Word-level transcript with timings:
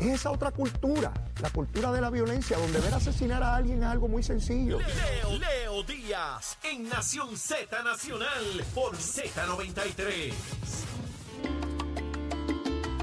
Es 0.00 0.06
esa 0.06 0.30
otra 0.30 0.50
cultura, 0.50 1.12
la 1.40 1.50
cultura 1.50 1.92
de 1.92 2.00
la 2.00 2.10
violencia, 2.10 2.56
donde 2.58 2.80
ver 2.80 2.94
asesinar 2.94 3.42
a 3.42 3.56
alguien 3.56 3.82
es 3.82 3.88
algo 3.88 4.08
muy 4.08 4.22
sencillo. 4.22 4.78
Leo, 4.78 5.38
Leo 5.38 5.82
Díaz 5.84 6.58
en 6.64 6.88
Nación 6.88 7.36
Z 7.36 7.82
Nacional 7.82 8.64
por 8.74 8.96
Z93. 8.96 10.32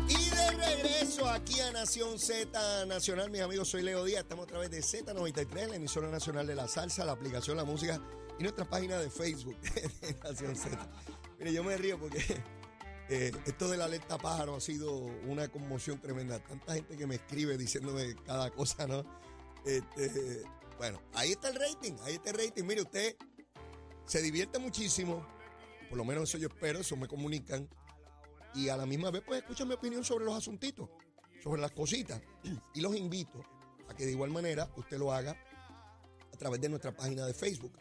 Y 0.07 0.29
de 0.29 0.51
regreso 0.51 1.29
aquí 1.29 1.59
a 1.61 1.71
Nación 1.71 2.19
Z 2.19 2.85
Nacional, 2.85 3.29
mis 3.29 3.41
amigos, 3.41 3.69
soy 3.69 3.83
Leo 3.83 4.03
Díaz. 4.03 4.23
Estamos 4.23 4.43
a 4.43 4.47
través 4.47 4.71
de 4.71 4.79
Z93, 4.79 5.69
la 5.69 5.75
emisora 5.75 6.09
nacional 6.09 6.47
de 6.47 6.55
la 6.55 6.67
salsa, 6.67 7.05
la 7.05 7.13
aplicación 7.13 7.55
La 7.57 7.63
Música 7.63 8.01
y 8.37 8.43
nuestra 8.43 8.65
página 8.65 8.97
de 8.97 9.09
Facebook 9.09 9.57
de 9.61 10.17
Nación 10.23 10.55
Z. 10.55 10.77
Mire, 11.37 11.53
yo 11.53 11.63
me 11.63 11.77
río 11.77 11.97
porque 11.99 12.19
eh, 13.09 13.31
esto 13.47 13.67
de 13.67 13.77
la 13.77 13.85
alerta 13.85 14.19
pájaro 14.19 14.55
ha 14.55 14.61
sido 14.61 14.91
una 14.93 15.47
conmoción 15.47 15.99
tremenda. 15.99 16.39
Tanta 16.39 16.75
gente 16.75 16.95
que 16.95 17.07
me 17.07 17.15
escribe 17.15 17.57
diciéndome 17.57 18.15
cada 18.23 18.51
cosa, 18.51 18.85
¿no? 18.85 19.03
Este, 19.65 20.43
bueno, 20.77 21.01
ahí 21.13 21.31
está 21.31 21.49
el 21.49 21.55
rating, 21.55 21.93
ahí 22.03 22.15
está 22.15 22.29
el 22.29 22.37
rating. 22.37 22.63
Mire, 22.63 22.83
usted 22.83 23.15
se 24.05 24.21
divierte 24.21 24.59
muchísimo, 24.59 25.25
por 25.89 25.97
lo 25.97 26.05
menos 26.05 26.29
eso 26.29 26.37
yo 26.37 26.49
espero, 26.49 26.79
eso 26.79 26.95
me 26.97 27.07
comunican. 27.07 27.67
Y 28.53 28.69
a 28.69 28.77
la 28.77 28.85
misma 28.85 29.09
vez, 29.09 29.23
pues 29.25 29.41
escuchan 29.41 29.67
mi 29.67 29.73
opinión 29.73 30.03
sobre 30.03 30.25
los 30.25 30.35
asuntitos, 30.35 30.89
sobre 31.41 31.61
las 31.61 31.71
cositas. 31.71 32.21
Y 32.75 32.81
los 32.81 32.95
invito 32.95 33.41
a 33.87 33.95
que 33.95 34.05
de 34.05 34.11
igual 34.11 34.29
manera 34.29 34.71
usted 34.77 34.99
lo 34.99 35.11
haga 35.11 35.35
a 36.31 36.37
través 36.37 36.61
de 36.61 36.69
nuestra 36.69 36.95
página 36.95 37.25
de 37.25 37.33
Facebook 37.33 37.73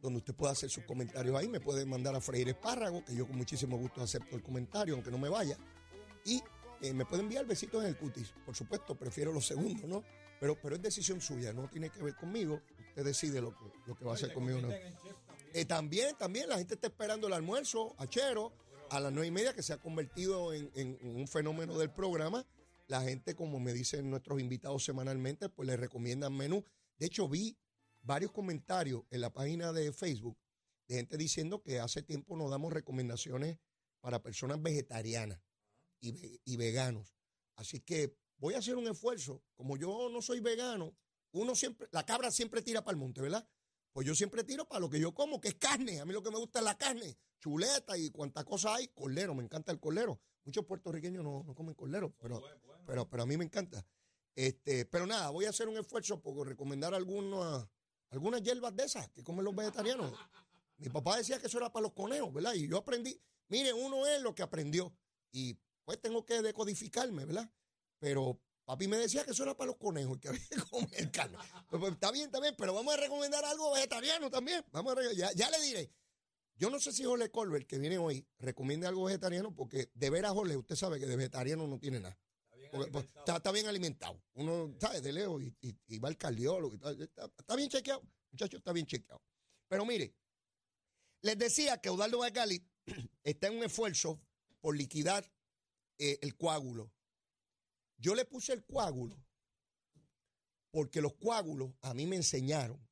donde 0.00 0.18
usted 0.18 0.34
pueda 0.34 0.52
hacer 0.52 0.70
sus 0.70 0.84
comentarios 0.84 1.36
ahí. 1.36 1.48
Me 1.48 1.60
puede 1.60 1.84
mandar 1.84 2.14
a 2.14 2.20
freír 2.20 2.48
espárrago, 2.48 3.04
que 3.04 3.14
yo 3.14 3.26
con 3.26 3.36
muchísimo 3.36 3.76
gusto 3.76 4.02
acepto 4.02 4.36
el 4.36 4.42
comentario, 4.42 4.94
aunque 4.94 5.10
no 5.10 5.18
me 5.18 5.28
vaya. 5.28 5.56
Y 6.24 6.42
eh, 6.82 6.92
me 6.92 7.04
puede 7.04 7.22
enviar 7.22 7.46
besitos 7.46 7.82
en 7.82 7.88
el 7.88 7.96
cutis. 7.96 8.32
Por 8.44 8.54
supuesto, 8.54 8.94
prefiero 8.94 9.32
los 9.32 9.46
segundos, 9.46 9.84
¿no? 9.88 10.04
Pero, 10.38 10.60
pero 10.60 10.76
es 10.76 10.82
decisión 10.82 11.20
suya, 11.20 11.52
no 11.52 11.68
tiene 11.68 11.90
que 11.90 12.02
ver 12.02 12.14
conmigo. 12.14 12.60
Usted 12.88 13.04
decide 13.04 13.40
lo 13.40 13.50
que, 13.56 13.64
lo 13.86 13.96
que 13.96 14.04
va 14.04 14.12
a 14.12 14.14
hacer 14.14 14.32
conmigo. 14.32 14.60
¿no? 14.60 14.68
Eh, 14.70 15.64
también, 15.64 16.14
también, 16.16 16.48
la 16.48 16.58
gente 16.58 16.74
está 16.74 16.88
esperando 16.88 17.26
el 17.26 17.32
almuerzo, 17.32 17.94
achero, 17.98 18.52
a 18.90 19.00
las 19.00 19.12
nueve 19.12 19.28
y 19.28 19.30
media, 19.30 19.54
que 19.54 19.62
se 19.62 19.72
ha 19.72 19.78
convertido 19.78 20.52
en, 20.52 20.70
en 20.74 20.98
un 21.02 21.26
fenómeno 21.26 21.78
del 21.78 21.90
programa. 21.90 22.46
La 22.88 23.00
gente, 23.02 23.34
como 23.34 23.58
me 23.58 23.72
dicen 23.72 24.10
nuestros 24.10 24.40
invitados 24.40 24.84
semanalmente, 24.84 25.48
pues 25.48 25.66
le 25.66 25.76
recomiendan 25.76 26.36
menú. 26.36 26.64
De 26.98 27.06
hecho, 27.06 27.28
vi 27.28 27.56
varios 28.06 28.32
comentarios 28.32 29.02
en 29.10 29.20
la 29.20 29.32
página 29.32 29.72
de 29.72 29.92
Facebook 29.92 30.38
de 30.88 30.96
gente 30.96 31.16
diciendo 31.16 31.62
que 31.62 31.80
hace 31.80 32.02
tiempo 32.02 32.36
no 32.36 32.48
damos 32.48 32.72
recomendaciones 32.72 33.58
para 34.00 34.22
personas 34.22 34.62
vegetarianas 34.62 35.40
y, 36.00 36.12
ve- 36.12 36.40
y 36.44 36.56
veganos. 36.56 37.16
Así 37.56 37.80
que 37.80 38.16
voy 38.38 38.54
a 38.54 38.58
hacer 38.58 38.76
un 38.76 38.86
esfuerzo. 38.86 39.42
Como 39.56 39.76
yo 39.76 40.08
no 40.10 40.22
soy 40.22 40.40
vegano, 40.40 40.96
uno 41.32 41.54
siempre, 41.54 41.88
la 41.90 42.06
cabra 42.06 42.30
siempre 42.30 42.62
tira 42.62 42.84
para 42.84 42.92
el 42.94 43.00
monte, 43.00 43.20
¿verdad? 43.20 43.48
Pues 43.92 44.06
yo 44.06 44.14
siempre 44.14 44.44
tiro 44.44 44.68
para 44.68 44.80
lo 44.80 44.88
que 44.90 45.00
yo 45.00 45.12
como, 45.12 45.40
que 45.40 45.48
es 45.48 45.54
carne. 45.56 45.98
A 46.00 46.04
mí 46.04 46.12
lo 46.12 46.22
que 46.22 46.30
me 46.30 46.38
gusta 46.38 46.60
es 46.60 46.64
la 46.64 46.76
carne, 46.78 47.18
chuleta 47.40 47.96
y 47.98 48.10
cuántas 48.10 48.44
cosas 48.44 48.76
hay. 48.76 48.88
Cordero, 48.88 49.34
me 49.34 49.42
encanta 49.42 49.72
el 49.72 49.80
cordero. 49.80 50.20
Muchos 50.44 50.64
puertorriqueños 50.66 51.24
no, 51.24 51.42
no 51.42 51.54
comen 51.54 51.74
cordero, 51.74 52.14
pero, 52.20 52.40
pero, 52.86 53.08
pero 53.10 53.22
a 53.24 53.26
mí 53.26 53.36
me 53.36 53.44
encanta. 53.44 53.84
Este, 54.36 54.84
pero 54.84 55.06
nada, 55.06 55.30
voy 55.30 55.46
a 55.46 55.50
hacer 55.50 55.66
un 55.66 55.78
esfuerzo 55.78 56.20
por 56.20 56.46
recomendar 56.46 56.94
algunas, 56.94 57.66
algunas 58.10 58.42
hierbas 58.42 58.74
de 58.74 58.84
esas 58.84 59.08
que 59.10 59.22
comen 59.22 59.44
los 59.44 59.54
vegetarianos. 59.54 60.12
Mi 60.78 60.88
papá 60.88 61.16
decía 61.16 61.38
que 61.40 61.46
eso 61.46 61.58
era 61.58 61.72
para 61.72 61.84
los 61.84 61.92
conejos, 61.92 62.32
¿verdad? 62.32 62.54
Y 62.54 62.68
yo 62.68 62.78
aprendí, 62.78 63.20
mire, 63.48 63.72
uno 63.72 64.06
es 64.06 64.20
lo 64.22 64.34
que 64.34 64.42
aprendió. 64.42 64.94
Y 65.32 65.58
pues 65.84 66.00
tengo 66.00 66.24
que 66.24 66.42
decodificarme, 66.42 67.24
¿verdad? 67.24 67.50
Pero 67.98 68.40
papi 68.64 68.88
me 68.88 68.98
decía 68.98 69.24
que 69.24 69.30
eso 69.30 69.42
era 69.42 69.56
para 69.56 69.68
los 69.68 69.76
conejos, 69.76 70.18
que 70.18 70.28
había 70.28 70.46
que 70.48 70.62
comer 70.70 71.10
carne. 71.10 71.38
Pues, 71.68 71.80
pues, 71.80 71.92
está 71.92 72.10
bien, 72.10 72.26
está 72.26 72.40
bien, 72.40 72.54
pero 72.58 72.74
vamos 72.74 72.92
a 72.94 72.96
recomendar 72.96 73.44
algo 73.44 73.72
vegetariano 73.72 74.30
también. 74.30 74.64
Vamos 74.72 74.96
a 74.96 75.12
ya, 75.12 75.32
ya 75.32 75.50
le 75.50 75.60
diré. 75.60 75.90
Yo 76.58 76.70
no 76.70 76.80
sé 76.80 76.92
si 76.92 77.04
Jorge 77.04 77.30
Colbert, 77.30 77.66
que 77.66 77.78
viene 77.78 77.98
hoy, 77.98 78.26
recomiende 78.38 78.86
algo 78.86 79.04
vegetariano, 79.04 79.54
porque 79.54 79.90
de 79.94 80.10
veras, 80.10 80.32
Jorge, 80.32 80.56
usted 80.56 80.74
sabe 80.74 80.98
que 80.98 81.06
de 81.06 81.16
vegetariano 81.16 81.66
no 81.66 81.78
tiene 81.78 82.00
nada. 82.00 82.18
Pues, 82.90 83.08
está, 83.26 83.52
bien 83.52 83.66
alimentado. 83.66 84.22
Uno, 84.34 84.74
¿sabe? 84.80 85.00
De 85.00 85.12
lejos 85.12 85.42
y, 85.42 85.76
y- 85.88 85.98
va 85.98 86.08
al 86.08 86.16
cardiólogo. 86.16 86.74
y. 86.74 87.02
Está, 87.02 87.56
bien 87.56 87.68
chequeado. 87.68 88.02
Muchachos, 88.30 88.58
está 88.58 88.72
bien 88.72 88.86
chequeado. 88.86 89.22
Pero 89.68 89.84
mire, 89.84 90.14
les 91.22 91.38
decía 91.38 91.78
que 91.80 91.88
Eudaldo 91.88 92.18
Bacali 92.18 92.64
está 93.24 93.48
en 93.48 93.58
un 93.58 93.64
esfuerzo 93.64 94.20
por 94.60 94.76
liquidar 94.76 95.30
eh, 95.98 96.18
el 96.22 96.36
coágulo. 96.36 96.92
Yo 97.98 98.14
le 98.14 98.24
puse 98.24 98.52
el 98.52 98.64
coágulo 98.64 99.16
porque 100.70 101.00
los 101.00 101.14
coágulos 101.14 101.72
a 101.80 101.94
mí 101.94 102.06
me 102.06 102.16
enseñaron 102.16 102.86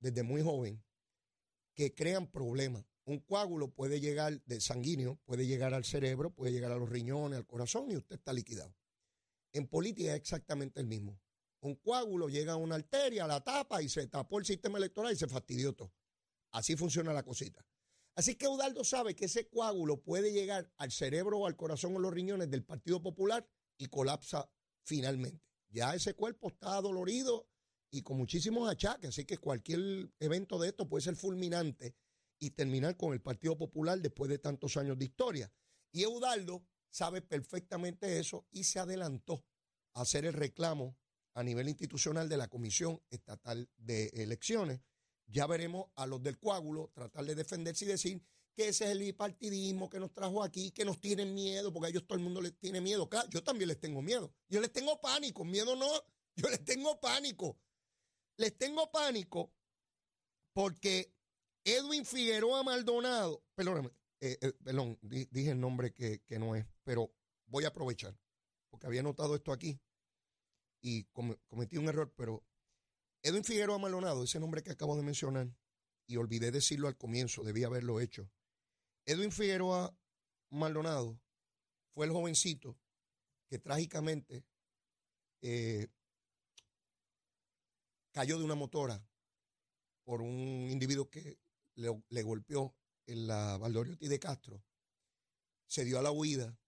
desde 0.00 0.22
muy 0.22 0.42
joven 0.42 0.82
que 1.74 1.94
crean 1.94 2.26
problemas. 2.26 2.84
Un 3.04 3.20
coágulo 3.20 3.70
puede 3.70 4.00
llegar 4.00 4.42
de 4.44 4.60
sanguíneo, 4.60 5.16
puede 5.24 5.46
llegar 5.46 5.74
al 5.74 5.84
cerebro, 5.84 6.30
puede 6.30 6.52
llegar 6.52 6.72
a 6.72 6.76
los 6.76 6.88
riñones, 6.88 7.38
al 7.38 7.46
corazón 7.46 7.90
y 7.90 7.96
usted 7.96 8.16
está 8.16 8.32
liquidado. 8.32 8.74
En 9.54 9.68
política 9.68 10.10
es 10.10 10.16
exactamente 10.16 10.80
el 10.80 10.86
mismo. 10.86 11.18
Un 11.60 11.76
coágulo 11.76 12.28
llega 12.28 12.52
a 12.52 12.56
una 12.56 12.74
arteria, 12.74 13.26
la 13.26 13.42
tapa 13.42 13.80
y 13.80 13.88
se 13.88 14.06
tapó 14.08 14.38
el 14.38 14.44
sistema 14.44 14.78
electoral 14.78 15.12
y 15.12 15.16
se 15.16 15.28
fastidió 15.28 15.72
todo. 15.72 15.94
Así 16.50 16.76
funciona 16.76 17.12
la 17.12 17.22
cosita. 17.22 17.64
Así 18.16 18.34
que 18.34 18.46
Eudaldo 18.46 18.84
sabe 18.84 19.14
que 19.14 19.24
ese 19.24 19.48
coágulo 19.48 20.02
puede 20.02 20.32
llegar 20.32 20.70
al 20.76 20.92
cerebro 20.92 21.38
o 21.38 21.46
al 21.46 21.56
corazón 21.56 21.96
o 21.96 22.00
los 22.00 22.12
riñones 22.12 22.50
del 22.50 22.64
Partido 22.64 23.00
Popular 23.00 23.48
y 23.78 23.86
colapsa 23.86 24.50
finalmente. 24.82 25.42
Ya 25.70 25.94
ese 25.94 26.14
cuerpo 26.14 26.48
está 26.48 26.80
dolorido 26.80 27.48
y 27.90 28.02
con 28.02 28.16
muchísimos 28.16 28.68
achaques, 28.68 29.10
así 29.10 29.24
que 29.24 29.38
cualquier 29.38 30.12
evento 30.18 30.58
de 30.58 30.68
esto 30.68 30.88
puede 30.88 31.02
ser 31.02 31.16
fulminante 31.16 31.96
y 32.40 32.50
terminar 32.50 32.96
con 32.96 33.12
el 33.12 33.20
Partido 33.20 33.56
Popular 33.56 34.00
después 34.00 34.28
de 34.28 34.38
tantos 34.38 34.76
años 34.76 34.98
de 34.98 35.04
historia. 35.06 35.52
Y 35.92 36.02
Eudaldo 36.02 36.66
sabe 36.94 37.22
perfectamente 37.22 38.20
eso 38.20 38.46
y 38.52 38.62
se 38.62 38.78
adelantó 38.78 39.44
a 39.94 40.02
hacer 40.02 40.26
el 40.26 40.32
reclamo 40.32 40.96
a 41.34 41.42
nivel 41.42 41.68
institucional 41.68 42.28
de 42.28 42.36
la 42.36 42.46
Comisión 42.46 43.02
Estatal 43.10 43.68
de 43.76 44.06
Elecciones. 44.14 44.80
Ya 45.26 45.48
veremos 45.48 45.86
a 45.96 46.06
los 46.06 46.22
del 46.22 46.38
coágulo 46.38 46.92
tratar 46.94 47.24
de 47.24 47.34
defenderse 47.34 47.84
y 47.84 47.88
decir 47.88 48.22
que 48.54 48.68
ese 48.68 48.84
es 48.84 48.90
el 48.92 49.00
bipartidismo 49.00 49.90
que 49.90 49.98
nos 49.98 50.12
trajo 50.12 50.44
aquí, 50.44 50.70
que 50.70 50.84
nos 50.84 51.00
tienen 51.00 51.34
miedo, 51.34 51.72
porque 51.72 51.88
a 51.88 51.90
ellos 51.90 52.06
todo 52.06 52.16
el 52.16 52.22
mundo 52.22 52.40
les 52.40 52.56
tiene 52.60 52.80
miedo. 52.80 53.08
Claro, 53.08 53.28
yo 53.28 53.42
también 53.42 53.66
les 53.66 53.80
tengo 53.80 54.00
miedo. 54.00 54.32
Yo 54.48 54.60
les 54.60 54.72
tengo 54.72 55.00
pánico, 55.00 55.44
miedo 55.44 55.74
no, 55.74 55.90
yo 56.36 56.48
les 56.48 56.64
tengo 56.64 57.00
pánico. 57.00 57.58
Les 58.36 58.56
tengo 58.56 58.92
pánico 58.92 59.52
porque 60.52 61.12
Edwin 61.64 62.04
Figueroa 62.04 62.62
Maldonado, 62.62 63.42
perdóname, 63.56 63.90
eh, 64.20 64.38
eh, 64.40 64.52
perdón, 64.62 64.98
di- 65.02 65.28
dije 65.30 65.50
el 65.50 65.60
nombre 65.60 65.92
que, 65.92 66.20
que 66.20 66.38
no 66.38 66.54
es, 66.54 66.66
pero 66.82 67.12
voy 67.46 67.64
a 67.64 67.68
aprovechar, 67.68 68.18
porque 68.70 68.86
había 68.86 69.02
notado 69.02 69.34
esto 69.34 69.52
aquí 69.52 69.80
y 70.80 71.04
come- 71.12 71.38
cometí 71.48 71.76
un 71.76 71.88
error, 71.88 72.12
pero 72.16 72.44
Edwin 73.22 73.44
Figueroa 73.44 73.78
Maldonado, 73.78 74.22
ese 74.24 74.38
nombre 74.40 74.62
que 74.62 74.70
acabo 74.72 74.96
de 74.96 75.02
mencionar, 75.02 75.48
y 76.06 76.16
olvidé 76.16 76.50
decirlo 76.50 76.88
al 76.88 76.96
comienzo, 76.96 77.42
debí 77.42 77.64
haberlo 77.64 78.00
hecho. 78.00 78.30
Edwin 79.06 79.32
Figueroa 79.32 79.96
Maldonado 80.50 81.18
fue 81.92 82.06
el 82.06 82.12
jovencito 82.12 82.78
que 83.48 83.58
trágicamente 83.58 84.44
eh, 85.40 85.88
cayó 88.12 88.38
de 88.38 88.44
una 88.44 88.54
motora 88.54 89.02
por 90.04 90.20
un 90.20 90.68
individuo 90.70 91.08
que 91.08 91.38
le 91.76 92.22
golpeó 92.22 92.74
en 93.06 93.26
la 93.26 93.58
Valdoriotti 93.58 94.08
de 94.08 94.18
Castro. 94.18 94.62
Se 95.66 95.84
dio 95.84 95.98
a 95.98 96.02
la 96.02 96.10
huida. 96.10 96.58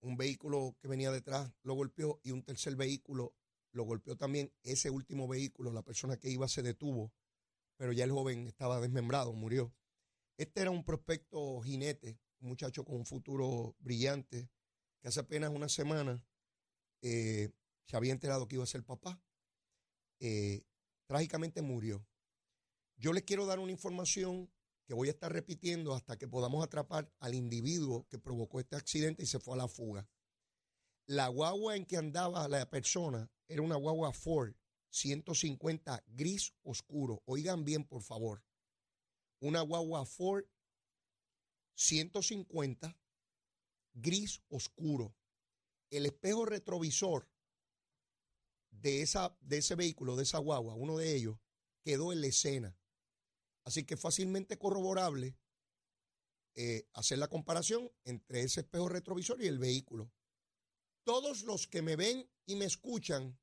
Un 0.00 0.16
vehículo 0.16 0.76
que 0.80 0.88
venía 0.88 1.10
detrás 1.10 1.52
lo 1.62 1.74
golpeó 1.74 2.20
y 2.22 2.30
un 2.30 2.42
tercer 2.42 2.76
vehículo 2.76 3.34
lo 3.72 3.84
golpeó 3.84 4.16
también. 4.16 4.52
Ese 4.62 4.90
último 4.90 5.28
vehículo, 5.28 5.72
la 5.72 5.82
persona 5.82 6.16
que 6.16 6.30
iba 6.30 6.48
se 6.48 6.62
detuvo, 6.62 7.12
pero 7.76 7.92
ya 7.92 8.04
el 8.04 8.12
joven 8.12 8.46
estaba 8.46 8.80
desmembrado, 8.80 9.32
murió. 9.32 9.74
Este 10.36 10.62
era 10.62 10.70
un 10.70 10.84
prospecto 10.84 11.60
jinete, 11.60 12.18
un 12.40 12.48
muchacho 12.48 12.84
con 12.84 12.96
un 12.96 13.06
futuro 13.06 13.76
brillante, 13.78 14.50
que 15.00 15.08
hace 15.08 15.20
apenas 15.20 15.50
una 15.50 15.68
semana 15.68 16.24
eh, 17.02 17.50
se 17.84 17.96
había 17.96 18.12
enterado 18.12 18.48
que 18.48 18.56
iba 18.56 18.64
a 18.64 18.66
ser 18.66 18.84
papá. 18.84 19.20
Eh, 20.18 20.62
trágicamente 21.06 21.62
murió. 21.62 22.06
Yo 22.96 23.12
les 23.12 23.24
quiero 23.24 23.46
dar 23.46 23.58
una 23.58 23.72
información 23.72 24.50
que 24.90 24.94
voy 24.94 25.06
a 25.06 25.12
estar 25.12 25.32
repitiendo 25.32 25.94
hasta 25.94 26.18
que 26.18 26.26
podamos 26.26 26.64
atrapar 26.64 27.08
al 27.20 27.36
individuo 27.36 28.08
que 28.08 28.18
provocó 28.18 28.58
este 28.58 28.74
accidente 28.74 29.22
y 29.22 29.26
se 29.26 29.38
fue 29.38 29.54
a 29.54 29.58
la 29.58 29.68
fuga. 29.68 30.08
La 31.06 31.28
guagua 31.28 31.76
en 31.76 31.86
que 31.86 31.96
andaba 31.96 32.48
la 32.48 32.68
persona 32.68 33.30
era 33.46 33.62
una 33.62 33.76
guagua 33.76 34.12
Ford 34.12 34.52
150 34.88 36.02
gris 36.08 36.54
oscuro. 36.64 37.22
Oigan 37.26 37.64
bien, 37.64 37.84
por 37.84 38.02
favor. 38.02 38.42
Una 39.38 39.60
guagua 39.60 40.04
Ford 40.06 40.44
150 41.76 42.98
gris 43.94 44.42
oscuro. 44.48 45.14
El 45.90 46.04
espejo 46.04 46.46
retrovisor 46.46 47.30
de, 48.72 49.02
esa, 49.02 49.38
de 49.40 49.58
ese 49.58 49.76
vehículo, 49.76 50.16
de 50.16 50.24
esa 50.24 50.38
guagua, 50.38 50.74
uno 50.74 50.98
de 50.98 51.14
ellos, 51.14 51.38
quedó 51.84 52.12
en 52.12 52.22
la 52.22 52.26
escena. 52.26 52.79
Así 53.70 53.84
que 53.84 53.96
fácilmente 53.96 54.58
corroborable 54.58 55.38
eh, 56.56 56.88
hacer 56.92 57.18
la 57.18 57.28
comparación 57.28 57.88
entre 58.02 58.40
ese 58.40 58.62
espejo 58.62 58.88
retrovisor 58.88 59.40
y 59.40 59.46
el 59.46 59.60
vehículo. 59.60 60.10
Todos 61.04 61.44
los 61.44 61.68
que 61.68 61.80
me 61.80 61.94
ven 61.94 62.28
y 62.46 62.56
me 62.56 62.64
escuchan, 62.64 63.38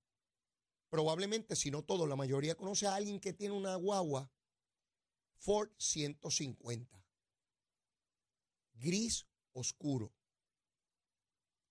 probablemente, 0.90 1.56
si 1.56 1.72
no 1.72 1.86
todos, 1.86 2.10
la 2.10 2.18
mayoría 2.18 2.56
conoce 2.56 2.88
a 2.88 2.96
alguien 2.96 3.22
que 3.22 3.32
tiene 3.32 3.56
una 3.56 3.78
guagua 3.78 4.30
Ford 5.38 5.70
150. 5.78 7.02
Gris 8.74 9.28
oscuro. 9.54 10.14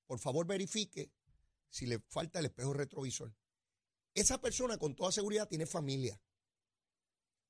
Por 0.07 0.19
favor, 0.19 0.47
verifique 0.47 1.13
si 1.69 1.85
le 1.85 1.99
falta 1.99 2.39
el 2.39 2.47
espejo 2.47 2.73
retrovisor. 2.73 3.37
Esa 4.15 4.41
persona 4.41 4.79
con 4.79 4.95
toda 4.95 5.13
seguridad 5.13 5.47
tiene 5.47 5.67
familia. 5.67 6.19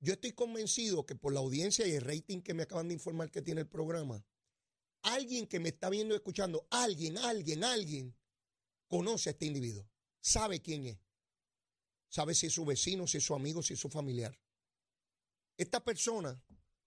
Yo 0.07 0.13
estoy 0.13 0.35
convencido 0.35 1.05
que 1.05 1.17
por 1.17 1.33
la 1.33 1.41
audiencia 1.41 1.85
y 1.85 1.91
el 1.91 2.01
rating 2.01 2.41
que 2.41 2.55
me 2.55 2.63
acaban 2.63 2.87
de 2.87 2.95
informar 2.95 3.29
que 3.29 3.43
tiene 3.43 3.63
el 3.63 3.67
programa, 3.67 4.25
alguien 5.03 5.49
que 5.49 5.59
me 5.59 5.71
está 5.71 5.91
viendo 5.91 6.15
y 6.15 6.19
escuchando, 6.19 6.65
alguien, 6.71 7.19
alguien, 7.19 7.65
alguien, 7.65 8.17
conoce 8.87 9.31
a 9.31 9.33
este 9.33 9.47
individuo, 9.47 9.91
sabe 10.21 10.63
quién 10.63 10.87
es, 10.87 10.99
sabe 12.09 12.37
si 12.37 12.47
es 12.47 12.53
su 12.53 12.65
vecino, 12.65 13.09
si 13.09 13.17
es 13.17 13.25
su 13.25 13.35
amigo, 13.35 13.65
si 13.65 13.75
es 13.75 13.81
su 13.81 13.89
familiar. 13.89 14.39
Esta 15.57 15.83
persona 15.83 16.41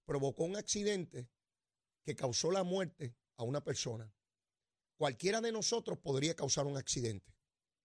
provocó 0.06 0.46
un 0.46 0.56
accidente 0.56 1.28
que 2.06 2.16
causó 2.16 2.52
la 2.52 2.64
muerte 2.64 3.18
a 3.36 3.44
una 3.44 3.62
persona. 3.62 4.10
Cualquiera 4.96 5.42
de 5.42 5.52
nosotros 5.52 5.98
podría 5.98 6.38
causar 6.38 6.68
un 6.68 6.78
accidente. 6.78 7.36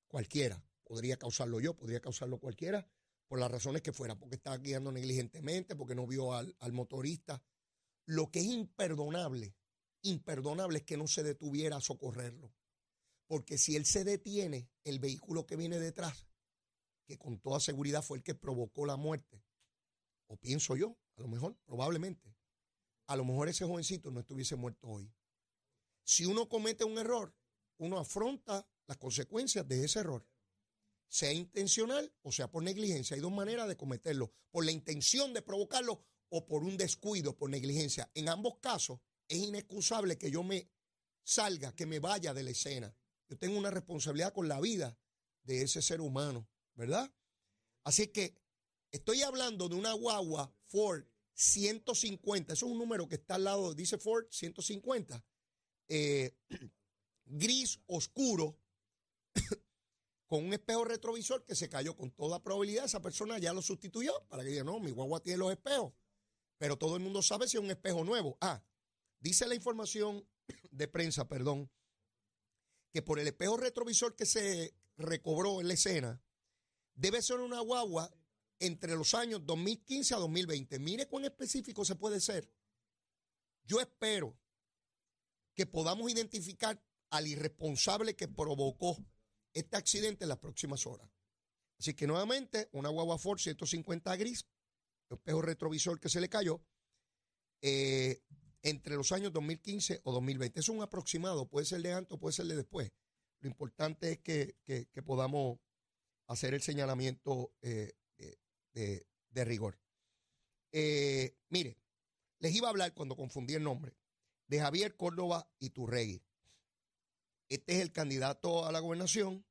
Cualquiera. 0.07 0.65
Podría 0.85 1.17
causarlo 1.17 1.59
yo, 1.59 1.75
podría 1.75 2.01
causarlo 2.01 2.39
cualquiera, 2.39 2.87
por 3.35 3.41
las 3.41 3.51
razones 3.51 3.83
que 3.83 3.93
fuera, 3.93 4.17
porque 4.17 4.37
estaba 4.37 4.59
guiando 4.59 4.93
negligentemente, 4.93 5.75
porque 5.75 5.97
no 5.97 6.07
vio 6.07 6.35
al, 6.35 6.55
al 6.61 6.73
motorista. 6.73 7.43
Lo 8.07 8.31
que 8.31 8.39
es 8.39 8.45
imperdonable, 8.45 9.57
imperdonable 10.03 10.79
es 10.79 10.85
que 10.85 10.97
no 10.97 11.09
se 11.09 11.25
detuviera 11.25 11.79
a 11.79 11.81
socorrerlo. 11.81 12.55
Porque 13.27 13.59
si 13.59 13.75
él 13.75 13.87
se 13.87 14.05
detiene, 14.05 14.71
el 14.85 15.01
vehículo 15.01 15.47
que 15.47 15.57
viene 15.57 15.81
detrás, 15.81 16.29
que 17.09 17.19
con 17.19 17.41
toda 17.41 17.59
seguridad 17.59 18.05
fue 18.05 18.19
el 18.19 18.23
que 18.23 18.37
provocó 18.37 18.87
la 18.87 18.95
muerte, 18.95 19.43
o 20.29 20.37
pienso 20.37 20.77
yo, 20.77 20.97
a 21.17 21.23
lo 21.23 21.27
mejor, 21.27 21.57
probablemente, 21.65 22.37
a 23.09 23.17
lo 23.17 23.25
mejor 23.25 23.49
ese 23.49 23.65
jovencito 23.65 24.13
no 24.13 24.21
estuviese 24.21 24.55
muerto 24.55 24.87
hoy. 24.87 25.13
Si 26.05 26.25
uno 26.25 26.49
comete 26.49 26.85
un 26.85 26.99
error, 26.99 27.35
uno 27.79 27.99
afronta 27.99 28.65
las 28.87 28.97
consecuencias 28.97 29.67
de 29.67 29.85
ese 29.85 29.99
error, 29.99 30.25
sea 31.15 31.33
intencional 31.33 32.13
o 32.23 32.33
sea 32.33 32.51
por 32.51 32.65
negligencia. 32.65 33.15
Hay 33.15 33.21
dos 33.21 33.31
maneras 33.31 33.69
de 33.69 33.77
cometerlo, 33.77 34.33
por 34.51 34.65
la 34.65 34.73
intención 34.73 35.33
de 35.33 35.43
provocarlo 35.43 36.03
o 36.29 36.45
por 36.45 36.65
un 36.65 36.77
descuido, 36.77 37.37
por 37.37 37.51
negligencia. 37.51 38.11
En 38.15 38.29
ambos 38.29 38.59
casos 38.59 38.99
es 39.29 39.39
inexcusable 39.39 40.19
que 40.19 40.33
yo 40.33 40.43
me 40.43 40.69
salga, 41.23 41.73
que 41.77 41.87
me 41.87 42.01
vaya 42.01 42.35
de 42.35 42.43
la 42.43 42.51
escena. 42.51 42.93
Yo 43.29 43.39
tengo 43.39 43.57
una 43.57 43.71
responsabilidad 43.71 44.33
con 44.33 44.49
la 44.49 44.61
vida 44.61 44.99
de 45.45 45.63
ese 45.63 45.83
ser 45.83 46.01
humano, 46.01 46.49
¿verdad? 46.75 47.09
Así 47.85 48.09
que 48.09 48.37
estoy 48.91 49.23
hablando 49.23 49.69
de 49.69 49.77
una 49.77 49.93
guagua 49.93 50.53
Ford 50.65 51.05
150, 51.35 52.55
eso 52.55 52.67
es 52.67 52.73
un 52.73 52.79
número 52.79 53.09
que 53.09 53.15
está 53.15 53.37
al 53.37 53.45
lado, 53.45 53.73
dice 53.73 53.99
Ford 53.99 54.27
150, 54.31 55.25
eh, 55.87 56.37
gris 57.25 57.79
oscuro, 57.87 58.59
con 60.27 60.45
un 60.45 60.53
espejo 60.53 60.85
retrovisor 60.85 61.45
que 61.45 61.55
se 61.55 61.69
cayó 61.69 61.97
con 61.97 62.11
toda 62.11 62.43
probabilidad, 62.43 62.87
esa 62.87 63.01
persona 63.01 63.39
ya 63.39 63.53
lo 63.53 63.63
sustituyó 63.63 64.13
para 64.29 64.43
que 64.43 64.51
diga, 64.51 64.65
no, 64.65 64.81
mi 64.81 64.91
guagua 64.91 65.21
tiene 65.21 65.39
los 65.39 65.53
espejos, 65.53 65.93
pero 66.59 66.77
todo 66.79 66.97
el 66.97 67.03
mundo 67.03 67.23
sabe 67.23 67.47
si 67.47 67.57
es 67.57 67.63
un 67.63 67.71
espejo 67.71 68.05
nuevo. 68.05 68.39
Ah, 68.41 68.63
dice 69.21 69.47
la 69.47 69.55
información 69.55 70.27
de 70.71 70.89
prensa, 70.89 71.29
perdón, 71.29 71.71
que 72.93 73.03
por 73.03 73.19
el 73.19 73.27
espejo 73.27 73.57
retrovisor 73.57 74.15
que 74.15 74.27
se 74.27 74.75
recobró 74.97 75.61
en 75.61 75.69
la 75.69 75.75
escena, 75.75 76.23
debe 76.95 77.21
ser 77.23 77.41
una 77.41 77.61
guagua 77.61 78.11
entre 78.61 78.95
los 78.95 79.15
años 79.15 79.45
2015 79.45 80.15
a 80.15 80.19
2020. 80.19 80.79
Mire 80.79 81.09
cuán 81.09 81.25
específico 81.25 81.85
se 81.85 81.97
puede 81.97 82.21
ser. 82.21 82.51
Yo 83.65 83.81
espero 83.81 84.39
que 85.55 85.67
podamos 85.67 86.11
identificar 86.11 86.81
al 87.11 87.27
irresponsable 87.27 88.17
que 88.17 88.29
provocó 88.29 88.97
este 89.55 89.77
accidente 89.77 90.25
en 90.25 90.29
las 90.29 90.39
próximas 90.39 90.87
horas. 90.87 91.09
Así 91.79 91.95
que 91.95 92.07
nuevamente, 92.07 92.69
una 92.73 92.89
guagua 92.89 93.19
Ford 93.19 93.39
150 93.39 94.15
gris, 94.17 94.47
espejo 95.11 95.43
retrovisor 95.43 96.01
que 96.01 96.09
se 96.09 96.21
le 96.21 96.29
cayó, 96.29 96.61
eh, 97.63 98.23
entre 98.63 98.97
los 98.97 99.13
años 99.13 99.33
2015 99.33 100.01
o 100.05 100.13
2020. 100.13 100.61
Es 100.61 100.69
un 100.69 100.83
aproximado, 100.83 101.49
puede 101.49 101.67
ser 101.67 101.83
de 101.83 101.93
antes 101.93 102.13
o 102.13 102.19
puede 102.19 102.33
ser 102.33 102.47
de 102.47 102.57
después. 102.57 102.93
Lo 103.41 103.49
importante 103.49 104.13
es 104.13 104.19
que, 104.21 104.57
podamos 105.05 105.59
hacer 106.27 106.55
el 106.55 106.63
señalamiento 106.63 107.53
eh, 107.61 107.93
de, 108.73 109.45
rigor. 109.45 109.79
Eh, 110.73 111.37
mire, 111.51 111.79
les 112.39 112.55
iba 112.55 112.69
a 112.69 112.71
hablar 112.71 112.95
cuando 112.95 113.17
confundí 113.17 113.55
el 113.55 113.63
nombre 113.63 113.97
de 114.47 114.61
Javier 114.61 114.97
Córdoba 114.97 115.49
Iturregui. 115.59 116.23
Este 117.49 117.75
es 117.75 117.81
el 117.81 117.93
candidato 117.93 118.67
a 118.67 118.73
la 118.73 118.81
gobernación 118.81 119.45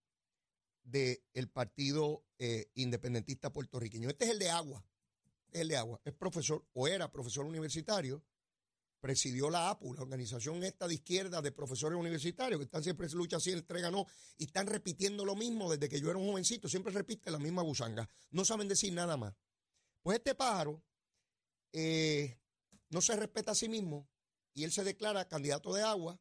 del 0.84 1.50
Partido 1.52 2.26
eh, 2.40 2.70
Independentista 2.76 3.52
Puertorriqueño. 3.52 4.10
Este 4.10 4.26
es 4.26 4.32
el 4.32 4.40
de 4.40 4.50
agua. 4.50 4.86
es 5.52 5.62
el 5.62 5.68
de 5.70 5.78
agua. 5.78 6.02
Es 6.04 6.14
profesor 6.14 6.66
o 6.74 6.88
era 6.88 7.12
profesor 7.12 7.46
universitario. 7.46 8.24
Presidió 9.00 9.50
la 9.50 9.70
APU, 9.70 9.94
la 9.94 10.02
organización 10.02 10.64
esta 10.64 10.88
de 10.88 10.94
izquierda 10.94 11.42
de 11.42 11.52
profesores 11.52 12.00
universitarios 12.00 12.58
que 12.58 12.66
están 12.66 12.84
siempre 12.84 13.10
lucha 13.10 13.36
así, 13.38 13.52
el 13.52 13.66
y 14.38 14.46
están 14.46 14.66
repitiendo 14.66 15.26
lo 15.26 15.36
mismo 15.36 15.70
desde 15.70 15.90
que 15.90 16.00
yo 16.00 16.10
era 16.10 16.18
un 16.18 16.28
jovencito. 16.28 16.70
Siempre 16.70 16.94
repite 16.94 17.30
la 17.30 17.40
misma 17.40 17.62
gusanga. 17.64 18.08
No 18.32 18.46
saben 18.46 18.68
decir 18.68 18.94
nada 18.94 19.18
más. 19.18 19.34
Pues 20.02 20.18
este 20.18 20.36
pájaro 20.36 20.82
eh, 21.74 22.40
no 22.90 23.02
se 23.02 23.16
respeta 23.16 23.52
a 23.52 23.56
sí 23.56 23.68
mismo 23.68 24.08
y 24.54 24.64
él 24.64 24.72
se 24.72 24.84
declara 24.84 25.28
candidato 25.28 25.74
de 25.74 25.82
agua 25.82 26.20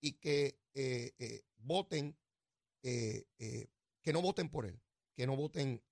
y 0.00 0.12
que 0.14 0.60
eh, 0.80 1.12
eh, 1.18 1.44
voten, 1.56 2.16
eh, 2.84 3.26
que 4.00 4.12
no 4.12 4.22
voten 4.22 4.48
por 4.48 4.64
él, 4.64 4.80
que 5.12 5.26
no 5.26 5.34
voten 5.34 5.82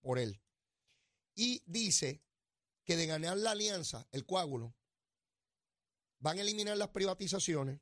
por 0.00 0.18
él. 0.18 0.42
Y 1.36 1.62
dice 1.64 2.24
que 2.82 2.96
de 2.96 3.06
ganar 3.06 3.36
la 3.36 3.52
alianza, 3.52 4.08
el 4.10 4.26
coágulo, 4.26 4.74
van 6.18 6.38
a 6.38 6.40
eliminar 6.40 6.76
las 6.76 6.88
privatizaciones, 6.88 7.80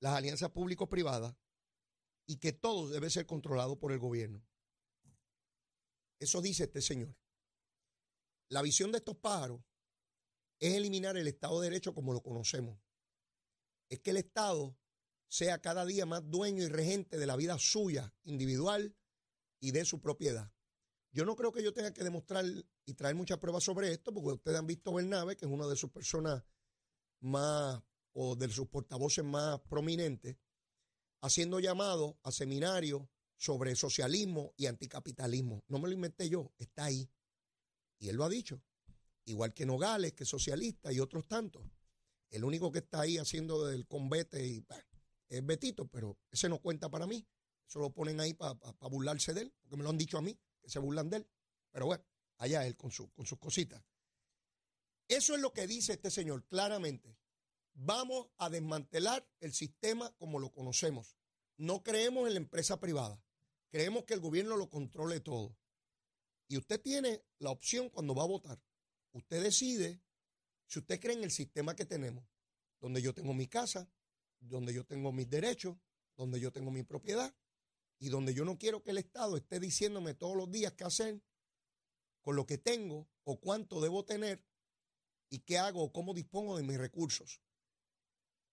las 0.00 0.14
alianzas 0.14 0.50
público-privadas 0.50 1.36
y 2.26 2.38
que 2.38 2.52
todo 2.52 2.88
debe 2.88 3.10
ser 3.10 3.26
controlado 3.26 3.78
por 3.78 3.92
el 3.92 4.00
gobierno. 4.00 4.44
Eso 6.18 6.42
dice 6.42 6.64
este 6.64 6.82
señor. 6.82 7.14
La 8.48 8.62
visión 8.62 8.90
de 8.90 8.98
estos 8.98 9.18
pájaros 9.18 9.62
es 10.58 10.74
eliminar 10.74 11.16
el 11.16 11.28
Estado 11.28 11.60
de 11.60 11.70
Derecho 11.70 11.94
como 11.94 12.12
lo 12.12 12.24
conocemos. 12.24 12.76
Es 13.88 14.00
que 14.00 14.10
el 14.10 14.18
Estado 14.18 14.76
sea 15.28 15.60
cada 15.60 15.84
día 15.84 16.06
más 16.06 16.28
dueño 16.30 16.62
y 16.62 16.68
regente 16.68 17.18
de 17.18 17.26
la 17.26 17.36
vida 17.36 17.58
suya, 17.58 18.14
individual 18.24 18.94
y 19.60 19.72
de 19.72 19.84
su 19.84 20.00
propiedad. 20.00 20.52
Yo 21.10 21.24
no 21.24 21.36
creo 21.36 21.52
que 21.52 21.62
yo 21.62 21.72
tenga 21.72 21.92
que 21.92 22.04
demostrar 22.04 22.44
y 22.84 22.94
traer 22.94 23.14
muchas 23.14 23.38
pruebas 23.38 23.64
sobre 23.64 23.92
esto, 23.92 24.12
porque 24.12 24.30
ustedes 24.30 24.58
han 24.58 24.66
visto 24.66 24.92
Bernabe, 24.92 25.36
que 25.36 25.46
es 25.46 25.50
una 25.50 25.66
de 25.66 25.76
sus 25.76 25.90
personas 25.90 26.44
más, 27.20 27.82
o 28.12 28.36
de 28.36 28.48
sus 28.48 28.68
portavoces 28.68 29.24
más 29.24 29.60
prominentes, 29.68 30.36
haciendo 31.20 31.60
llamados 31.60 32.14
a 32.22 32.32
seminarios 32.32 33.02
sobre 33.36 33.74
socialismo 33.74 34.52
y 34.56 34.66
anticapitalismo. 34.66 35.64
No 35.68 35.78
me 35.78 35.88
lo 35.88 35.94
inventé 35.94 36.28
yo, 36.28 36.52
está 36.58 36.84
ahí. 36.84 37.10
Y 37.98 38.08
él 38.08 38.16
lo 38.16 38.24
ha 38.24 38.28
dicho 38.28 38.62
igual 39.28 39.52
que 39.52 39.66
Nogales, 39.66 40.12
que 40.14 40.24
socialista, 40.24 40.92
y 40.92 41.00
otros 41.00 41.26
tantos. 41.26 41.62
El 42.30 42.44
único 42.44 42.70
que 42.70 42.80
está 42.80 43.00
ahí 43.00 43.18
haciendo 43.18 43.66
del 43.66 43.86
convete 43.86 44.46
y, 44.46 44.64
es 45.28 45.44
Betito, 45.44 45.86
pero 45.88 46.18
ese 46.30 46.48
no 46.48 46.58
cuenta 46.58 46.88
para 46.88 47.06
mí. 47.06 47.26
Eso 47.66 47.80
lo 47.80 47.90
ponen 47.90 48.20
ahí 48.20 48.32
para 48.32 48.54
burlarse 48.88 49.34
de 49.34 49.42
él, 49.42 49.54
porque 49.60 49.76
me 49.76 49.82
lo 49.82 49.90
han 49.90 49.98
dicho 49.98 50.16
a 50.16 50.22
mí, 50.22 50.38
que 50.60 50.70
se 50.70 50.78
burlan 50.78 51.10
de 51.10 51.18
él. 51.18 51.28
Pero 51.70 51.86
bueno, 51.86 52.04
allá 52.38 52.66
él 52.66 52.76
con, 52.76 52.90
su, 52.90 53.10
con 53.12 53.26
sus 53.26 53.38
cositas. 53.38 53.82
Eso 55.06 55.34
es 55.34 55.40
lo 55.40 55.52
que 55.52 55.66
dice 55.66 55.92
este 55.92 56.10
señor 56.10 56.44
claramente. 56.46 57.18
Vamos 57.74 58.28
a 58.38 58.48
desmantelar 58.48 59.28
el 59.40 59.52
sistema 59.52 60.10
como 60.16 60.38
lo 60.38 60.50
conocemos. 60.50 61.16
No 61.56 61.82
creemos 61.82 62.26
en 62.26 62.34
la 62.34 62.40
empresa 62.40 62.80
privada. 62.80 63.22
Creemos 63.70 64.04
que 64.04 64.14
el 64.14 64.20
gobierno 64.20 64.56
lo 64.56 64.70
controle 64.70 65.20
todo. 65.20 65.56
Y 66.48 66.56
usted 66.56 66.80
tiene 66.80 67.22
la 67.38 67.50
opción 67.50 67.90
cuando 67.90 68.14
va 68.14 68.22
a 68.22 68.28
votar 68.28 68.62
Usted 69.12 69.42
decide 69.42 70.00
si 70.68 70.78
usted 70.78 71.00
cree 71.00 71.16
en 71.16 71.24
el 71.24 71.30
sistema 71.30 71.74
que 71.74 71.86
tenemos, 71.86 72.24
donde 72.78 73.02
yo 73.02 73.14
tengo 73.14 73.34
mi 73.34 73.48
casa, 73.48 73.90
donde 74.38 74.72
yo 74.72 74.84
tengo 74.84 75.12
mis 75.12 75.28
derechos, 75.28 75.76
donde 76.16 76.38
yo 76.38 76.52
tengo 76.52 76.70
mi 76.70 76.82
propiedad, 76.82 77.34
y 77.98 78.10
donde 78.10 78.34
yo 78.34 78.44
no 78.44 78.58
quiero 78.58 78.82
que 78.82 78.90
el 78.90 78.98
Estado 78.98 79.36
esté 79.36 79.58
diciéndome 79.58 80.14
todos 80.14 80.36
los 80.36 80.50
días 80.50 80.74
qué 80.74 80.84
hacer 80.84 81.20
con 82.20 82.36
lo 82.36 82.46
que 82.46 82.58
tengo 82.58 83.08
o 83.24 83.40
cuánto 83.40 83.80
debo 83.80 84.04
tener 84.04 84.44
y 85.30 85.40
qué 85.40 85.58
hago 85.58 85.82
o 85.82 85.92
cómo 85.92 86.14
dispongo 86.14 86.56
de 86.56 86.62
mis 86.62 86.78
recursos. 86.78 87.40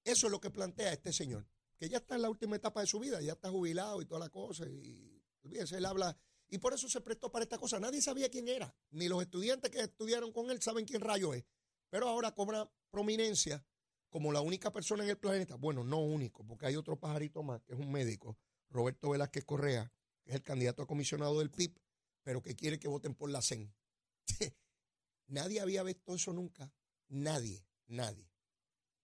Eso 0.04 0.28
es 0.28 0.32
lo 0.32 0.40
que 0.40 0.50
plantea 0.50 0.94
este 0.94 1.12
señor, 1.12 1.46
que 1.78 1.90
ya 1.90 1.98
está 1.98 2.16
en 2.16 2.22
la 2.22 2.30
última 2.30 2.56
etapa 2.56 2.82
de 2.82 2.88
su 2.88 3.00
vida, 3.00 3.22
ya 3.22 3.34
está 3.34 3.50
jubilado 3.50 4.02
y 4.02 4.06
toda 4.06 4.20
la 4.22 4.30
cosa, 4.30 4.66
y 4.68 5.22
olvídese, 5.44 5.78
él 5.78 5.86
habla, 5.86 6.18
y 6.48 6.60
por 6.60 6.74
eso 6.74 6.88
se 6.88 7.02
prestó 7.02 7.32
para 7.32 7.44
esta 7.44 7.58
cosa. 7.58 7.80
Nadie 7.80 8.02
sabía 8.02 8.30
quién 8.30 8.48
era, 8.48 8.74
ni 8.92 9.08
los 9.08 9.22
estudiantes 9.22 9.70
que 9.70 9.82
estudiaron 9.82 10.32
con 10.32 10.50
él 10.50 10.62
saben 10.62 10.86
quién 10.86 11.02
rayo 11.02 11.34
es, 11.34 11.44
pero 11.96 12.10
ahora 12.10 12.36
cobra 12.36 12.70
prominencia 12.92 13.66
como 14.10 14.34
la 14.34 14.42
única 14.42 14.70
persona 14.74 15.06
en 15.06 15.12
el 15.12 15.18
planeta, 15.18 15.56
bueno, 15.56 15.82
no 15.86 16.02
único, 16.02 16.46
porque 16.46 16.66
hay 16.66 16.76
otro 16.76 17.00
pajarito 17.00 17.42
más, 17.42 17.62
que 17.64 17.72
es 17.72 17.80
un 17.80 17.90
médico, 17.90 18.38
Roberto 18.70 19.12
Velázquez 19.12 19.46
Correa, 19.46 19.90
que 20.22 20.32
es 20.32 20.36
el 20.36 20.42
candidato 20.42 20.84
a 20.84 20.88
comisionado 20.88 21.40
del 21.40 21.52
PIB, 21.52 21.80
pero 22.22 22.42
que 22.42 22.54
quiere 22.54 22.80
que 22.80 22.90
voten 22.90 23.16
por 23.16 23.30
la 23.30 23.42
CEN. 23.42 23.74
nadie 25.28 25.62
había 25.62 25.84
visto 25.84 26.16
eso 26.16 26.34
nunca, 26.34 26.70
nadie, 27.08 27.66
nadie. 27.86 28.30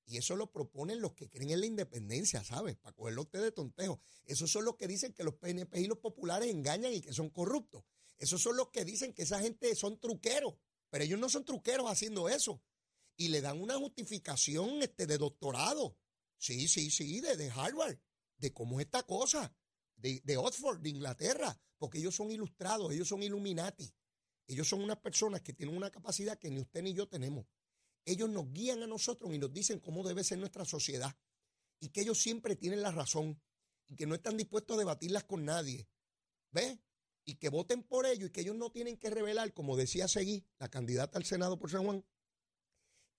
Y 0.06 0.18
eso 0.18 0.36
lo 0.36 0.52
proponen 0.52 1.00
los 1.00 1.14
que 1.14 1.30
creen 1.30 1.52
en 1.52 1.62
la 1.62 1.68
independencia, 1.68 2.44
¿sabes? 2.44 2.76
Para 2.76 2.94
cogerlo 2.94 3.22
usted 3.22 3.42
de 3.42 3.54
tontejo. 3.54 4.02
Esos 4.26 4.52
son 4.52 4.66
los 4.66 4.76
que 4.76 4.90
dicen 4.90 5.14
que 5.14 5.24
los 5.24 5.36
PNP 5.36 5.80
y 5.80 5.88
los 5.88 6.00
populares 6.00 6.50
engañan 6.50 6.92
y 6.92 7.00
que 7.00 7.14
son 7.14 7.30
corruptos. 7.30 7.86
Esos 8.18 8.42
son 8.42 8.58
los 8.58 8.68
que 8.68 8.84
dicen 8.84 9.14
que 9.14 9.22
esa 9.22 9.40
gente 9.40 9.74
son 9.76 9.98
truqueros. 9.98 10.56
Pero 10.90 11.06
ellos 11.06 11.22
no 11.22 11.30
son 11.30 11.46
truqueros 11.46 11.90
haciendo 11.90 12.28
eso 12.28 12.62
y 13.22 13.28
le 13.28 13.42
dan 13.42 13.62
una 13.62 13.78
justificación 13.78 14.82
este, 14.82 15.06
de 15.06 15.20
doctorado. 15.20 15.96
Sí, 16.38 16.68
sí, 16.68 16.90
sí, 16.90 17.22
de, 17.22 17.38
de 17.38 17.52
Harvard, 17.52 18.00
de 18.38 18.52
cómo 18.52 18.80
es 18.80 18.88
esta 18.88 19.04
cosa, 19.04 19.56
de, 19.96 20.22
de 20.24 20.38
Oxford, 20.38 20.80
de 20.80 20.90
Inglaterra, 20.90 21.56
porque 21.78 22.00
ellos 22.00 22.16
son 22.16 22.32
ilustrados, 22.32 22.92
ellos 22.92 23.08
son 23.08 23.22
Illuminati. 23.22 23.94
Ellos 24.48 24.68
son 24.68 24.82
unas 24.82 24.98
personas 24.98 25.42
que 25.42 25.54
tienen 25.54 25.78
una 25.78 25.92
capacidad 25.92 26.40
que 26.40 26.50
ni 26.50 26.60
usted 26.60 26.82
ni 26.82 26.94
yo 26.96 27.08
tenemos. 27.08 27.46
Ellos 28.06 28.28
nos 28.28 28.52
guían 28.52 28.82
a 28.82 28.88
nosotros 28.88 29.32
y 29.32 29.38
nos 29.38 29.54
dicen 29.54 29.80
cómo 29.80 30.04
debe 30.04 30.24
ser 30.24 30.40
nuestra 30.40 30.66
sociedad. 30.66 31.16
Y 31.80 31.90
que 31.90 32.02
ellos 32.02 32.20
siempre 32.20 32.56
tienen 32.56 32.82
la 32.82 32.92
razón 32.92 33.40
y 33.88 33.96
que 33.96 34.08
no 34.08 34.16
están 34.16 34.36
dispuestos 34.36 34.76
a 34.76 34.80
debatirlas 34.80 35.26
con 35.26 35.46
nadie. 35.46 35.88
¿Ves? 36.52 36.80
Y 37.24 37.36
que 37.36 37.50
voten 37.50 37.84
por 37.84 38.08
ellos 38.08 38.30
y 38.30 38.32
que 38.32 38.42
ellos 38.42 38.56
no 38.56 38.72
tienen 38.72 38.98
que 38.98 39.12
revelar, 39.12 39.54
como 39.54 39.78
decía 39.78 40.08
Seguí, 40.08 40.44
la 40.58 40.70
candidata 40.70 41.20
al 41.20 41.26
Senado 41.26 41.60
por 41.60 41.70
San 41.70 41.86
Juan, 41.86 42.04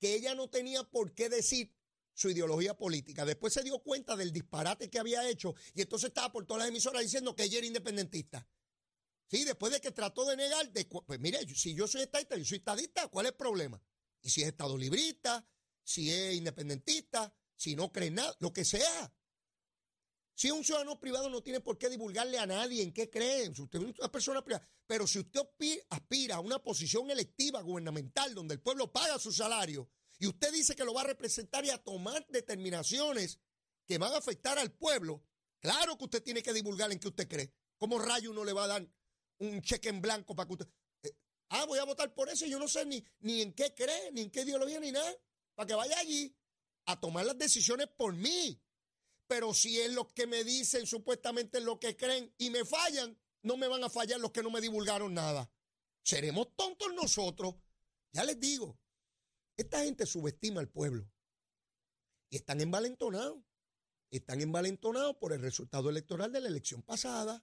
que 0.02 0.16
ella 0.16 0.34
no 0.34 0.50
tenía 0.50 0.82
por 0.82 1.14
qué 1.14 1.28
decir 1.28 1.72
su 2.12 2.28
ideología 2.28 2.76
política. 2.76 3.24
Después 3.24 3.52
se 3.52 3.62
dio 3.62 3.78
cuenta 3.78 4.16
del 4.16 4.32
disparate 4.32 4.90
que 4.90 4.98
había 4.98 5.28
hecho 5.28 5.54
y 5.74 5.82
entonces 5.82 6.08
estaba 6.08 6.32
por 6.32 6.44
todas 6.44 6.62
las 6.62 6.70
emisoras 6.70 7.02
diciendo 7.02 7.36
que 7.36 7.44
ella 7.44 7.58
era 7.58 7.68
independentista. 7.68 8.44
Sí, 9.28 9.44
después 9.44 9.72
de 9.72 9.80
que 9.80 9.92
trató 9.92 10.24
de 10.24 10.36
negar, 10.36 10.72
pues 11.06 11.20
mire, 11.20 11.38
si 11.54 11.72
yo 11.76 11.86
soy 11.86 12.02
estadista, 12.02 12.36
yo 12.36 12.44
soy 12.44 12.58
estadista, 12.58 13.06
¿cuál 13.06 13.26
es 13.26 13.32
el 13.32 13.36
problema? 13.38 13.80
Y 14.20 14.30
si 14.30 14.42
es 14.42 14.48
estado 14.48 14.76
librista, 14.76 15.48
si 15.84 16.10
es 16.10 16.34
independentista, 16.34 17.32
si 17.54 17.76
no 17.76 17.92
cree 17.92 18.10
nada, 18.10 18.34
lo 18.40 18.52
que 18.52 18.64
sea. 18.64 19.14
Si 20.42 20.50
un 20.50 20.64
ciudadano 20.64 20.98
privado 20.98 21.30
no 21.30 21.40
tiene 21.40 21.60
por 21.60 21.78
qué 21.78 21.88
divulgarle 21.88 22.36
a 22.36 22.46
nadie 22.46 22.82
en 22.82 22.92
qué 22.92 23.08
creen, 23.08 23.54
si 23.54 23.62
usted 23.62 23.80
es 23.80 23.94
una 24.00 24.10
persona 24.10 24.42
privada, 24.42 24.68
pero 24.88 25.06
si 25.06 25.20
usted 25.20 25.42
aspira 25.88 26.34
a 26.34 26.40
una 26.40 26.58
posición 26.58 27.08
electiva 27.12 27.62
gubernamental 27.62 28.34
donde 28.34 28.54
el 28.54 28.60
pueblo 28.60 28.90
paga 28.90 29.20
su 29.20 29.30
salario 29.30 29.88
y 30.18 30.26
usted 30.26 30.50
dice 30.52 30.74
que 30.74 30.84
lo 30.84 30.94
va 30.94 31.02
a 31.02 31.04
representar 31.04 31.64
y 31.64 31.70
a 31.70 31.78
tomar 31.78 32.26
determinaciones 32.26 33.38
que 33.86 33.98
van 33.98 34.12
a 34.14 34.16
afectar 34.16 34.58
al 34.58 34.72
pueblo, 34.72 35.22
claro 35.60 35.96
que 35.96 36.06
usted 36.06 36.24
tiene 36.24 36.42
que 36.42 36.52
divulgar 36.52 36.90
en 36.90 36.98
qué 36.98 37.06
usted 37.06 37.28
cree. 37.28 37.54
¿Cómo 37.78 38.00
rayo 38.00 38.32
uno 38.32 38.44
le 38.44 38.52
va 38.52 38.64
a 38.64 38.66
dar 38.66 38.92
un 39.38 39.62
cheque 39.62 39.90
en 39.90 40.00
blanco 40.00 40.34
para 40.34 40.48
que 40.48 40.54
usted... 40.54 40.68
Eh, 41.04 41.16
ah, 41.50 41.66
voy 41.66 41.78
a 41.78 41.84
votar 41.84 42.12
por 42.14 42.28
eso 42.28 42.46
y 42.46 42.50
yo 42.50 42.58
no 42.58 42.66
sé 42.66 42.84
ni, 42.84 43.00
ni 43.20 43.42
en 43.42 43.52
qué 43.52 43.76
cree, 43.76 44.10
ni 44.10 44.22
en 44.22 44.30
qué 44.32 44.40
ideología, 44.40 44.80
ni 44.80 44.90
nada, 44.90 45.14
para 45.54 45.68
que 45.68 45.74
vaya 45.74 45.96
allí 46.00 46.36
a 46.86 46.98
tomar 46.98 47.26
las 47.26 47.38
decisiones 47.38 47.86
por 47.96 48.12
mí 48.12 48.60
pero 49.32 49.54
si 49.54 49.80
es 49.80 49.90
lo 49.90 50.12
que 50.12 50.26
me 50.26 50.44
dicen, 50.44 50.86
supuestamente 50.86 51.58
lo 51.62 51.80
que 51.80 51.96
creen, 51.96 52.34
y 52.36 52.50
me 52.50 52.66
fallan, 52.66 53.18
no 53.40 53.56
me 53.56 53.66
van 53.66 53.82
a 53.82 53.88
fallar 53.88 54.20
los 54.20 54.30
que 54.30 54.42
no 54.42 54.50
me 54.50 54.60
divulgaron 54.60 55.14
nada. 55.14 55.50
Seremos 56.02 56.54
tontos 56.54 56.92
nosotros. 56.92 57.54
Ya 58.12 58.24
les 58.24 58.38
digo, 58.38 58.78
esta 59.56 59.84
gente 59.84 60.04
subestima 60.04 60.60
al 60.60 60.68
pueblo. 60.68 61.10
Y 62.28 62.36
están 62.36 62.60
envalentonados. 62.60 63.42
Están 64.10 64.42
envalentonados 64.42 65.16
por 65.16 65.32
el 65.32 65.40
resultado 65.40 65.88
electoral 65.88 66.30
de 66.30 66.42
la 66.42 66.48
elección 66.48 66.82
pasada. 66.82 67.42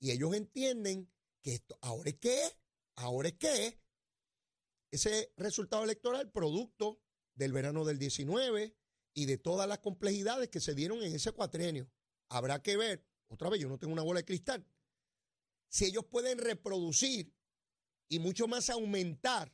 Y 0.00 0.10
ellos 0.10 0.34
entienden 0.34 1.10
que 1.40 1.54
esto, 1.54 1.78
ahora 1.80 2.10
es 2.10 2.18
que 2.18 2.38
ahora 2.96 3.28
es 3.28 3.38
que 3.38 3.80
ese 4.90 5.32
resultado 5.38 5.84
electoral, 5.84 6.30
producto 6.30 7.00
del 7.34 7.54
verano 7.54 7.86
del 7.86 7.98
19, 7.98 8.76
y 9.18 9.26
de 9.26 9.36
todas 9.36 9.66
las 9.68 9.80
complejidades 9.80 10.48
que 10.48 10.60
se 10.60 10.76
dieron 10.76 11.02
en 11.02 11.12
ese 11.12 11.32
cuatrenio. 11.32 11.90
Habrá 12.28 12.62
que 12.62 12.76
ver, 12.76 13.04
otra 13.26 13.48
vez, 13.50 13.60
yo 13.60 13.68
no 13.68 13.76
tengo 13.76 13.92
una 13.92 14.04
bola 14.04 14.20
de 14.20 14.24
cristal, 14.24 14.64
si 15.68 15.86
ellos 15.86 16.04
pueden 16.04 16.38
reproducir 16.38 17.34
y 18.08 18.20
mucho 18.20 18.46
más 18.46 18.70
aumentar 18.70 19.52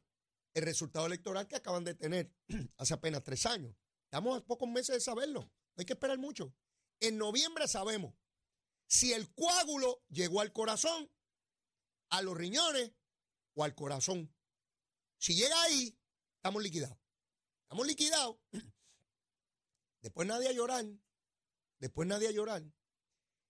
el 0.53 0.65
resultado 0.65 1.07
electoral 1.07 1.49
que 1.49 1.57
acaban 1.57 1.83
de 1.83 1.95
tener 1.95 2.31
hace 2.77 2.93
apenas 2.93 3.25
tres 3.25 3.47
años. 3.47 3.75
Estamos 4.05 4.37
a 4.37 4.45
pocos 4.45 4.69
meses 4.69 4.97
de 4.97 5.01
saberlo, 5.01 5.41
no 5.41 5.51
hay 5.79 5.87
que 5.87 5.95
esperar 5.95 6.19
mucho. 6.19 6.55
En 7.01 7.17
noviembre 7.17 7.67
sabemos 7.67 8.13
si 8.87 9.15
el 9.15 9.33
coágulo 9.33 10.05
llegó 10.11 10.43
al 10.43 10.53
corazón, 10.53 11.11
a 12.11 12.21
los 12.21 12.37
riñones 12.37 12.93
o 13.55 13.65
al 13.65 13.75
corazón. 13.75 14.31
Si 15.17 15.35
llega 15.35 15.59
ahí, 15.63 15.99
estamos 16.37 16.63
liquidados. 16.63 16.99
Estamos 17.63 17.87
liquidados 17.87 18.37
Después 20.05 20.29
nadie 20.29 20.49
a 20.49 20.53
llorar. 20.53 20.85
Después 21.79 22.07
nadie 22.07 22.29
a 22.29 22.31
llorar. 22.31 22.63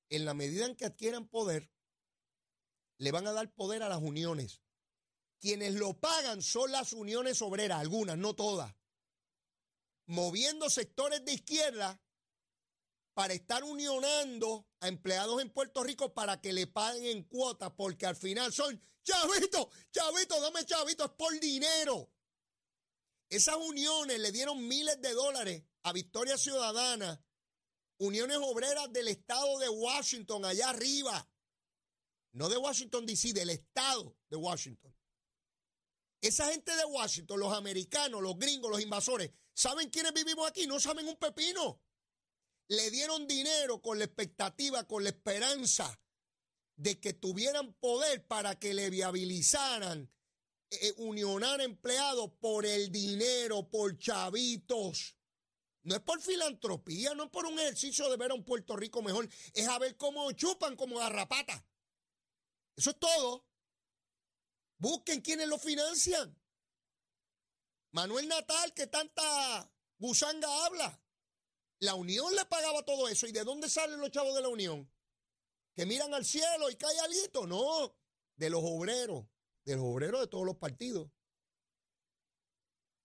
En 0.08 0.24
la 0.24 0.34
medida 0.34 0.66
en 0.66 0.76
que 0.76 0.84
adquieran 0.84 1.26
poder, 1.26 1.68
le 2.98 3.10
van 3.10 3.26
a 3.26 3.32
dar 3.32 3.52
poder 3.52 3.82
a 3.82 3.88
las 3.88 4.00
uniones. 4.00 4.62
Quienes 5.40 5.74
lo 5.74 5.98
pagan 5.98 6.42
son 6.42 6.70
las 6.70 6.92
uniones 6.92 7.42
obreras, 7.42 7.80
algunas, 7.80 8.16
no 8.16 8.36
todas. 8.36 8.72
Moviendo 10.06 10.70
sectores 10.70 11.24
de 11.24 11.32
izquierda 11.32 12.00
para 13.14 13.34
estar 13.34 13.64
unionando 13.64 14.68
a 14.78 14.86
empleados 14.86 15.42
en 15.42 15.50
Puerto 15.50 15.82
Rico 15.82 16.14
para 16.14 16.40
que 16.40 16.52
le 16.52 16.68
paguen 16.68 17.04
en 17.04 17.24
cuotas, 17.24 17.72
porque 17.76 18.06
al 18.06 18.14
final 18.14 18.52
son, 18.52 18.80
chavito, 19.02 19.70
chavito, 19.90 20.40
dame 20.40 20.64
chavito, 20.64 21.04
es 21.06 21.10
por 21.10 21.40
dinero. 21.40 22.12
Esas 23.28 23.56
uniones 23.56 24.20
le 24.20 24.30
dieron 24.30 24.68
miles 24.68 25.00
de 25.00 25.12
dólares 25.14 25.64
a 25.84 25.92
Victoria 25.92 26.36
Ciudadana, 26.38 27.22
uniones 27.98 28.38
obreras 28.40 28.90
del 28.92 29.08
estado 29.08 29.58
de 29.58 29.68
Washington, 29.68 30.44
allá 30.44 30.70
arriba, 30.70 31.28
no 32.32 32.48
de 32.48 32.56
Washington, 32.56 33.06
D.C., 33.06 33.32
del 33.32 33.50
estado 33.50 34.16
de 34.28 34.36
Washington. 34.36 34.94
Esa 36.20 36.50
gente 36.50 36.74
de 36.74 36.84
Washington, 36.86 37.38
los 37.38 37.52
americanos, 37.52 38.22
los 38.22 38.38
gringos, 38.38 38.70
los 38.70 38.80
invasores, 38.80 39.30
¿saben 39.52 39.90
quiénes 39.90 40.14
vivimos 40.14 40.48
aquí? 40.48 40.66
No 40.66 40.80
saben 40.80 41.06
un 41.06 41.16
pepino. 41.16 41.82
Le 42.68 42.90
dieron 42.90 43.26
dinero 43.26 43.82
con 43.82 43.98
la 43.98 44.06
expectativa, 44.06 44.84
con 44.84 45.04
la 45.04 45.10
esperanza 45.10 46.00
de 46.76 46.98
que 46.98 47.12
tuvieran 47.12 47.74
poder 47.74 48.26
para 48.26 48.58
que 48.58 48.72
le 48.72 48.88
viabilizaran 48.88 50.10
eh, 50.70 50.94
unionar 50.96 51.60
empleados 51.60 52.32
por 52.40 52.64
el 52.64 52.90
dinero, 52.90 53.68
por 53.68 53.98
chavitos. 53.98 55.14
No 55.84 55.94
es 55.94 56.00
por 56.00 56.20
filantropía, 56.20 57.14
no 57.14 57.24
es 57.24 57.30
por 57.30 57.44
un 57.44 57.58
ejercicio 57.58 58.08
de 58.10 58.16
ver 58.16 58.30
a 58.30 58.34
un 58.34 58.44
Puerto 58.44 58.74
Rico 58.74 59.02
mejor, 59.02 59.28
es 59.52 59.68
a 59.68 59.78
ver 59.78 59.96
cómo 59.96 60.32
chupan 60.32 60.76
como 60.76 60.98
garrapata. 60.98 61.64
Eso 62.74 62.90
es 62.90 62.98
todo. 62.98 63.46
Busquen 64.78 65.20
quienes 65.20 65.46
lo 65.46 65.58
financian. 65.58 66.36
Manuel 67.92 68.26
Natal, 68.28 68.72
que 68.74 68.86
tanta 68.86 69.70
gusanga 69.98 70.48
habla. 70.64 71.00
La 71.80 71.94
Unión 71.94 72.34
le 72.34 72.44
pagaba 72.46 72.82
todo 72.82 73.08
eso. 73.08 73.26
¿Y 73.26 73.32
de 73.32 73.44
dónde 73.44 73.68
salen 73.68 74.00
los 74.00 74.10
chavos 74.10 74.34
de 74.34 74.42
la 74.42 74.48
Unión? 74.48 74.90
Que 75.74 75.84
miran 75.84 76.14
al 76.14 76.24
cielo 76.24 76.70
y 76.70 76.76
cae 76.76 76.98
alito. 77.00 77.46
No, 77.46 77.94
de 78.36 78.50
los 78.50 78.62
obreros, 78.64 79.26
de 79.64 79.76
los 79.76 79.84
obreros 79.84 80.22
de 80.22 80.26
todos 80.28 80.46
los 80.46 80.56
partidos 80.56 81.10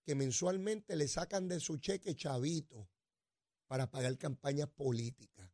que 0.03 0.15
mensualmente 0.15 0.96
le 0.96 1.08
sacan 1.08 1.48
de 1.48 1.60
su 1.60 1.77
cheque 1.77 2.15
chavito 2.15 2.89
para 3.68 3.89
pagar 3.89 4.18
campañas 4.18 4.70
políticas. 4.70 5.51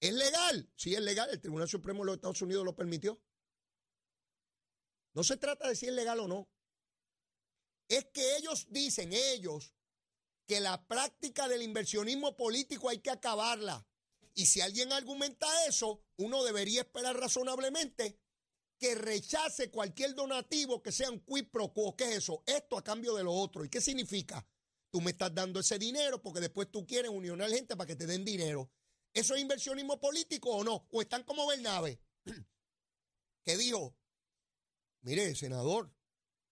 ¿Es 0.00 0.14
legal? 0.14 0.70
Sí, 0.76 0.94
es 0.94 1.02
legal. 1.02 1.28
El 1.30 1.40
Tribunal 1.40 1.68
Supremo 1.68 2.00
de 2.00 2.06
los 2.06 2.14
Estados 2.16 2.40
Unidos 2.42 2.64
lo 2.64 2.74
permitió. 2.74 3.20
No 5.12 5.22
se 5.22 5.36
trata 5.36 5.68
de 5.68 5.76
si 5.76 5.86
es 5.86 5.92
legal 5.92 6.20
o 6.20 6.28
no. 6.28 6.48
Es 7.88 8.06
que 8.06 8.36
ellos 8.36 8.68
dicen, 8.70 9.12
ellos, 9.12 9.74
que 10.46 10.60
la 10.60 10.86
práctica 10.86 11.48
del 11.48 11.62
inversionismo 11.62 12.36
político 12.36 12.88
hay 12.88 13.00
que 13.00 13.10
acabarla. 13.10 13.86
Y 14.34 14.46
si 14.46 14.60
alguien 14.60 14.92
argumenta 14.92 15.46
eso, 15.66 16.02
uno 16.16 16.44
debería 16.44 16.82
esperar 16.82 17.16
razonablemente 17.18 18.18
que 18.80 18.94
rechace 18.94 19.70
cualquier 19.70 20.14
donativo 20.14 20.82
que 20.82 20.90
sea 20.90 21.10
un 21.10 21.20
quid 21.20 21.48
pro 21.52 21.70
quo. 21.70 21.94
¿Qué 21.94 22.04
es 22.04 22.16
eso? 22.16 22.42
Esto 22.46 22.78
a 22.78 22.82
cambio 22.82 23.14
de 23.14 23.22
lo 23.22 23.32
otro. 23.32 23.62
¿Y 23.62 23.68
qué 23.68 23.78
significa? 23.78 24.44
Tú 24.90 25.02
me 25.02 25.10
estás 25.10 25.34
dando 25.34 25.60
ese 25.60 25.78
dinero 25.78 26.22
porque 26.22 26.40
después 26.40 26.70
tú 26.70 26.86
quieres 26.86 27.10
unionar 27.10 27.50
gente 27.50 27.76
para 27.76 27.86
que 27.86 27.94
te 27.94 28.06
den 28.06 28.24
dinero. 28.24 28.70
¿Eso 29.12 29.34
es 29.34 29.42
inversionismo 29.42 30.00
político 30.00 30.50
o 30.50 30.64
no? 30.64 30.86
¿O 30.90 31.02
están 31.02 31.24
como 31.24 31.46
Bernabe? 31.46 32.00
que 33.44 33.58
dijo, 33.58 33.94
mire, 35.02 35.34
senador, 35.34 35.92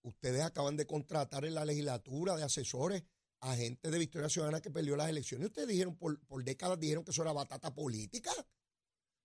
ustedes 0.03 0.43
acaban 0.43 0.77
de 0.77 0.87
contratar 0.87 1.47
en 1.47 1.55
la 1.55 1.65
legislatura 1.65 2.37
de 2.37 2.43
asesores 2.43 3.05
a 3.41 3.57
gente 3.57 3.91
de 3.91 3.99
Victoria 3.99 4.29
Ciudadana 4.29 4.61
que 4.61 4.71
perdió 4.71 4.97
las 4.97 5.09
elecciones. 5.09 5.47
Ustedes 5.47 5.69
dijeron, 5.69 5.97
por, 5.97 6.21
por 6.27 6.45
décadas 6.45 6.79
dijeron 6.79 7.05
que 7.05 7.13
eso 7.13 7.23
era 7.23 7.33
batata 7.33 7.75
política. 7.75 8.33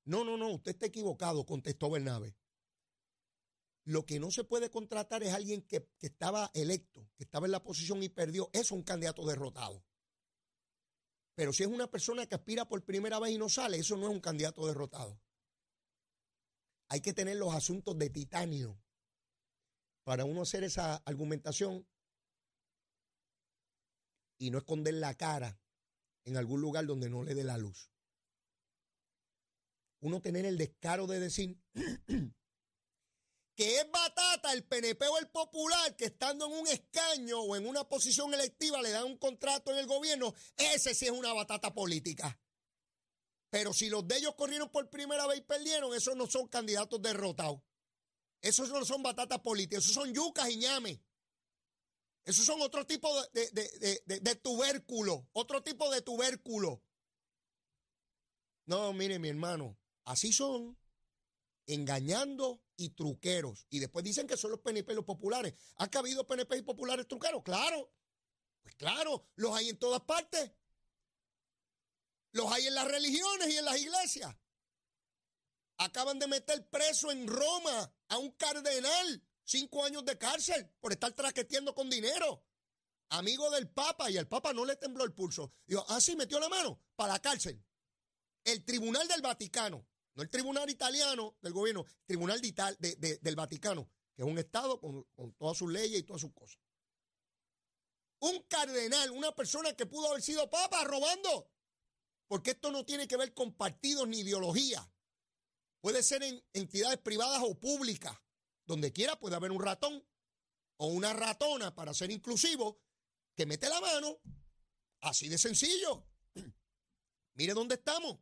No, 0.06 0.24
no, 0.24 0.38
no, 0.38 0.52
usted 0.54 0.72
está 0.72 0.86
equivocado, 0.86 1.46
contestó 1.46 1.90
Bernabe. 1.90 2.38
Lo 3.86 4.06
que 4.06 4.20
no 4.20 4.32
se 4.32 4.44
puede 4.44 4.70
contratar 4.70 5.24
es 5.24 5.34
alguien 5.34 5.62
que, 5.62 5.90
estaba 6.00 6.50
electo, 6.54 7.10
que 7.16 7.24
estaba 7.24 7.48
en 7.48 7.52
la 7.52 7.64
posición 7.64 8.02
y 8.02 8.10
perdió. 8.10 8.50
Es 8.54 8.72
un 8.72 8.84
candidato 8.84 9.26
derrotado. 9.26 9.84
Pero 11.36 11.52
si 11.52 11.64
es 11.64 11.70
una 11.70 11.90
persona 11.90 12.26
que 12.26 12.36
aspira 12.36 12.66
por 12.66 12.84
primera 12.86 13.20
vez 13.20 13.32
y 13.32 13.38
no 13.38 13.50
sale, 13.50 13.78
eso 13.78 13.98
no 13.98 14.08
es 14.08 14.14
un 14.14 14.22
candidato 14.22 14.66
derrotado. 14.68 15.20
Hay 16.90 17.02
que 17.02 17.14
tener 17.14 17.38
los 17.38 17.54
asuntos 17.54 17.98
de 17.98 18.10
titanio 18.10 18.80
para 20.04 20.26
uno 20.26 20.44
hacer 20.44 20.64
esa 20.64 20.98
argumentación 20.98 21.88
y 24.38 24.52
no 24.52 24.60
esconder 24.60 24.94
la 24.94 25.16
cara 25.16 25.60
en 26.26 26.38
algún 26.38 26.62
lugar 26.62 26.86
donde 26.86 27.10
no 27.10 27.24
le 27.24 27.34
dé 27.34 27.44
la 27.44 27.58
luz. 27.58 27.90
Uno 30.02 30.22
tener 30.22 30.46
el 30.46 30.58
descaro 30.58 31.08
de 31.08 31.20
decir 31.20 31.58
que 33.56 33.78
es 33.80 33.92
batata 33.92 34.52
el 34.54 34.64
PNP 34.64 35.08
o 35.08 35.18
el 35.20 35.28
popular 35.30 35.96
que 35.96 36.06
estando 36.06 36.48
en 36.48 36.54
un 36.54 36.68
escaño 36.68 37.40
o 37.40 37.56
en 37.56 37.68
una 37.68 37.88
posición 37.88 38.34
electiva 38.34 38.82
le 38.82 38.90
dan 38.90 39.06
un 39.06 39.18
contrato 39.18 39.72
en 39.72 39.78
el 39.78 39.86
gobierno, 39.86 40.34
ese 40.58 40.96
sí 40.96 41.06
es 41.06 41.12
una 41.12 41.34
batata 41.34 41.74
política. 41.74 42.40
Pero 43.52 43.72
si 43.72 43.90
los 43.90 44.08
de 44.08 44.18
ellos 44.18 44.34
corrieron 44.36 44.70
por 44.70 44.90
primera 44.90 45.28
vez 45.28 45.38
y 45.38 45.42
perdieron, 45.42 45.94
esos 45.94 46.16
no 46.16 46.26
son 46.26 46.48
candidatos 46.48 47.00
derrotados. 47.00 47.62
Esos 48.42 48.70
no 48.70 48.84
son 48.84 49.04
batatas 49.04 49.40
políticas, 49.40 49.84
esos 49.84 49.94
son 49.94 50.12
yucas 50.14 50.50
y 50.50 50.58
ñames. 50.58 51.00
Esos 52.26 52.46
son 52.46 52.62
otro 52.62 52.88
tipo 52.88 53.10
de, 53.34 53.52
de, 53.52 54.20
de, 54.20 54.36
tubérculo, 54.36 55.28
otro 55.34 55.62
tipo 55.62 55.92
de 55.92 56.02
tubérculo. 56.02 56.82
No, 58.66 58.92
mire 58.94 59.20
mi 59.20 59.30
hermano, 59.30 59.78
así 60.06 60.34
son, 60.34 60.78
engañando 61.68 62.63
y 62.78 62.90
truqueros. 62.90 63.68
Y 63.70 63.80
después 63.80 64.04
dicen 64.04 64.28
que 64.28 64.38
son 64.38 64.52
los 64.52 64.60
PNP 64.60 64.94
los 64.94 65.06
populares. 65.06 65.54
¿Ha 65.78 65.90
habido 65.98 66.26
PNP 66.26 66.58
y 66.58 66.62
populares 66.62 67.08
truqueros? 67.08 67.44
Claro. 67.44 67.92
Pues 68.62 68.76
claro, 68.76 69.28
los 69.36 69.56
hay 69.56 69.70
en 69.70 69.78
todas 69.78 70.02
partes. 70.02 70.52
Los 72.32 72.52
hay 72.52 72.68
en 72.68 72.76
las 72.76 72.88
religiones 72.88 73.50
y 73.50 73.58
en 73.58 73.66
las 73.66 73.80
iglesias. 73.80 74.36
Acaban 75.78 76.18
de 76.20 76.28
meter 76.28 76.68
preso 76.70 77.12
en 77.12 77.28
Roma 77.28 77.94
a 78.08 78.18
un 78.18 78.32
cardenal, 78.32 79.24
cinco 79.44 79.84
años 79.84 80.06
de 80.06 80.18
cárcel 80.18 80.70
por 80.80 80.92
estar 80.92 81.12
traqueteando 81.14 81.76
con 81.76 81.90
dinero. 81.90 82.44
Amigo 83.10 83.52
del 83.52 83.70
Papa, 83.70 84.10
y 84.10 84.18
el 84.18 84.28
Papa 84.28 84.54
no 84.54 84.66
le 84.66 84.76
tembló 84.76 85.04
el 85.04 85.14
pulso. 85.14 85.54
Dijo, 85.68 85.86
ah, 85.90 86.02
sí, 86.02 86.16
metió 86.16 86.40
la 86.40 86.50
mano 86.50 86.80
para 86.96 87.14
la 87.14 87.22
cárcel. 87.22 87.64
El 88.44 88.64
Tribunal 88.66 89.08
del 89.08 89.22
Vaticano 89.22 89.86
no 90.16 90.24
el 90.24 90.30
tribunal 90.30 90.70
italiano 90.70 91.38
del 91.42 91.54
gobierno, 91.54 91.86
el 91.88 92.06
tribunal 92.06 92.42
de 92.42 93.20
del 93.22 93.36
Vaticano, 93.36 93.90
que 94.16 94.22
es 94.22 94.28
un 94.28 94.38
Estado 94.38 94.80
con, 94.80 95.04
con 95.16 95.34
todas 95.34 95.58
sus 95.58 95.72
leyes 95.72 96.00
y 96.00 96.04
todas 96.04 96.22
sus 96.22 96.34
cosas. 96.34 96.60
Un 98.20 98.44
cardenal, 98.44 99.12
una 99.12 99.34
persona 99.36 99.74
que 99.74 99.86
pudo 99.86 100.10
haber 100.10 100.22
sido 100.22 100.50
papa 100.50 100.84
robando. 100.86 101.50
Porque 102.28 102.52
esto 102.52 102.72
no 102.72 102.86
tiene 102.86 103.08
que 103.08 103.18
ver 103.18 103.34
con 103.34 103.54
partidos 103.54 104.08
ni 104.08 104.20
ideología. 104.20 104.90
Puede 105.82 106.02
ser 106.02 106.24
en 106.24 106.42
entidades 106.54 107.00
privadas 107.00 107.42
o 107.44 107.60
públicas. 107.60 108.18
Donde 108.66 108.94
quiera 108.94 109.20
puede 109.20 109.36
haber 109.36 109.52
un 109.52 109.62
ratón 109.62 110.08
o 110.78 110.88
una 110.88 111.14
ratona, 111.14 111.76
para 111.76 111.94
ser 111.94 112.12
inclusivo, 112.12 112.82
que 113.36 113.46
mete 113.46 113.68
la 113.68 113.82
mano. 113.82 114.20
Así 115.02 115.28
de 115.28 115.38
sencillo. 115.38 116.08
Mire 117.34 117.54
dónde 117.54 117.76
estamos. 117.76 118.20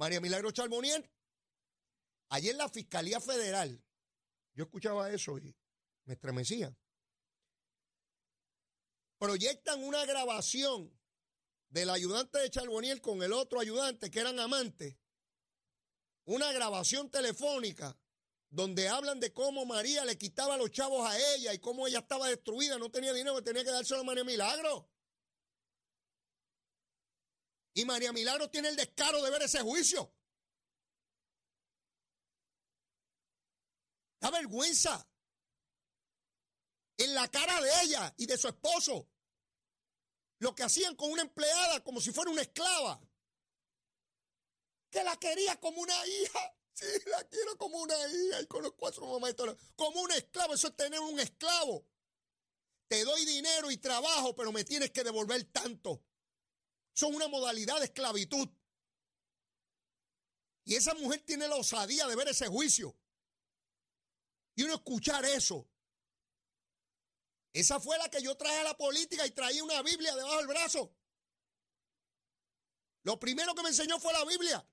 María 0.00 0.18
Milagro 0.18 0.50
Charbonier. 0.50 1.06
Ayer 2.30 2.54
la 2.54 2.70
Fiscalía 2.70 3.20
Federal, 3.20 3.84
yo 4.54 4.64
escuchaba 4.64 5.10
eso 5.10 5.36
y 5.36 5.54
me 6.06 6.14
estremecía. 6.14 6.74
Proyectan 9.18 9.84
una 9.84 10.06
grabación 10.06 10.90
del 11.68 11.90
ayudante 11.90 12.38
de 12.38 12.48
Charbonier 12.48 13.02
con 13.02 13.22
el 13.22 13.34
otro 13.34 13.60
ayudante 13.60 14.10
que 14.10 14.20
eran 14.20 14.40
amantes. 14.40 14.96
Una 16.24 16.50
grabación 16.50 17.10
telefónica 17.10 17.94
donde 18.48 18.88
hablan 18.88 19.20
de 19.20 19.34
cómo 19.34 19.66
María 19.66 20.06
le 20.06 20.16
quitaba 20.16 20.56
los 20.56 20.70
chavos 20.70 21.06
a 21.06 21.18
ella 21.34 21.52
y 21.52 21.58
cómo 21.58 21.86
ella 21.86 21.98
estaba 21.98 22.26
destruida, 22.28 22.78
no 22.78 22.90
tenía 22.90 23.12
dinero, 23.12 23.44
tenía 23.44 23.64
que 23.64 23.70
dárselo 23.70 24.00
a 24.00 24.04
María 24.04 24.24
Milagro. 24.24 24.88
Y 27.74 27.84
María 27.84 28.12
Milagro 28.12 28.50
tiene 28.50 28.68
el 28.68 28.76
descaro 28.76 29.22
de 29.22 29.30
ver 29.30 29.42
ese 29.42 29.60
juicio. 29.60 30.12
Da 34.20 34.30
vergüenza. 34.30 35.06
En 36.98 37.14
la 37.14 37.28
cara 37.28 37.60
de 37.60 37.70
ella 37.82 38.14
y 38.18 38.26
de 38.26 38.36
su 38.36 38.48
esposo. 38.48 39.08
Lo 40.38 40.54
que 40.54 40.62
hacían 40.62 40.96
con 40.96 41.10
una 41.10 41.22
empleada 41.22 41.82
como 41.82 42.00
si 42.00 42.12
fuera 42.12 42.30
una 42.30 42.42
esclava. 42.42 43.00
Que 44.90 45.04
la 45.04 45.16
quería 45.18 45.58
como 45.60 45.80
una 45.80 46.06
hija. 46.06 46.56
Sí, 46.72 46.86
la 47.06 47.22
quiero 47.24 47.58
como 47.58 47.76
una 47.78 47.94
hija. 47.94 48.40
Y 48.40 48.46
conozco 48.46 48.88
a 48.88 48.92
su 48.92 49.04
mamá 49.04 49.28
y 49.28 49.34
todo. 49.34 49.54
Como 49.76 50.00
un 50.00 50.12
esclavo. 50.12 50.54
Eso 50.54 50.68
es 50.68 50.76
tener 50.76 50.98
un 51.00 51.20
esclavo. 51.20 51.84
Te 52.88 53.04
doy 53.04 53.26
dinero 53.26 53.70
y 53.70 53.76
trabajo, 53.76 54.34
pero 54.34 54.50
me 54.50 54.64
tienes 54.64 54.90
que 54.90 55.04
devolver 55.04 55.44
tanto 55.52 56.02
son 56.92 57.14
una 57.14 57.28
modalidad 57.28 57.78
de 57.78 57.86
esclavitud. 57.86 58.48
Y 60.64 60.74
esa 60.76 60.94
mujer 60.94 61.20
tiene 61.22 61.48
la 61.48 61.56
osadía 61.56 62.06
de 62.06 62.16
ver 62.16 62.28
ese 62.28 62.46
juicio. 62.46 62.96
Y 64.54 64.62
uno 64.62 64.74
escuchar 64.74 65.24
eso. 65.24 65.68
Esa 67.52 67.80
fue 67.80 67.98
la 67.98 68.08
que 68.08 68.22
yo 68.22 68.36
traje 68.36 68.58
a 68.58 68.64
la 68.64 68.76
política 68.76 69.26
y 69.26 69.30
traía 69.30 69.64
una 69.64 69.82
Biblia 69.82 70.14
debajo 70.14 70.36
del 70.36 70.46
brazo. 70.46 70.94
Lo 73.02 73.18
primero 73.18 73.54
que 73.54 73.62
me 73.62 73.70
enseñó 73.70 73.98
fue 73.98 74.12
la 74.12 74.24
Biblia. 74.24 74.64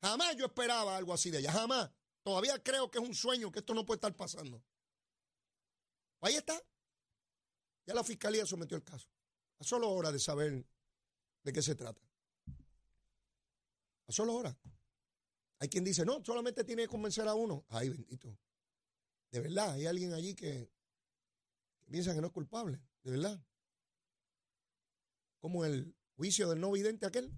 Jamás 0.00 0.36
yo 0.36 0.46
esperaba 0.46 0.96
algo 0.96 1.12
así 1.12 1.30
de 1.30 1.38
ella, 1.38 1.52
jamás. 1.52 1.90
Todavía 2.22 2.60
creo 2.62 2.90
que 2.90 2.98
es 2.98 3.04
un 3.04 3.14
sueño, 3.14 3.52
que 3.52 3.60
esto 3.60 3.74
no 3.74 3.84
puede 3.84 3.98
estar 3.98 4.16
pasando. 4.16 4.64
Ahí 6.20 6.34
está. 6.34 6.60
Ya 7.86 7.94
la 7.94 8.04
fiscalía 8.04 8.46
sometió 8.46 8.76
el 8.76 8.84
caso. 8.84 9.08
A 9.58 9.64
solo 9.64 9.90
hora 9.90 10.10
de 10.10 10.18
saber 10.18 10.66
¿De 11.42 11.52
qué 11.52 11.62
se 11.62 11.74
trata? 11.74 12.00
A 14.06 14.12
solo 14.12 14.34
hora. 14.34 14.56
Hay 15.58 15.68
quien 15.68 15.84
dice, 15.84 16.04
no, 16.04 16.24
solamente 16.24 16.64
tiene 16.64 16.82
que 16.82 16.88
convencer 16.88 17.26
a 17.28 17.34
uno. 17.34 17.64
Ay, 17.68 17.88
bendito. 17.88 18.36
De 19.30 19.40
verdad, 19.40 19.72
hay 19.72 19.86
alguien 19.86 20.12
allí 20.12 20.34
que, 20.34 20.70
piensa 21.90 22.14
que 22.14 22.20
no 22.20 22.28
es 22.28 22.32
culpable. 22.32 22.80
De 23.02 23.10
verdad. 23.12 23.40
Como 25.38 25.64
el 25.64 25.94
juicio 26.16 26.48
del 26.48 26.60
no 26.60 26.72
vidente 26.72 27.06
aquel. 27.06 27.32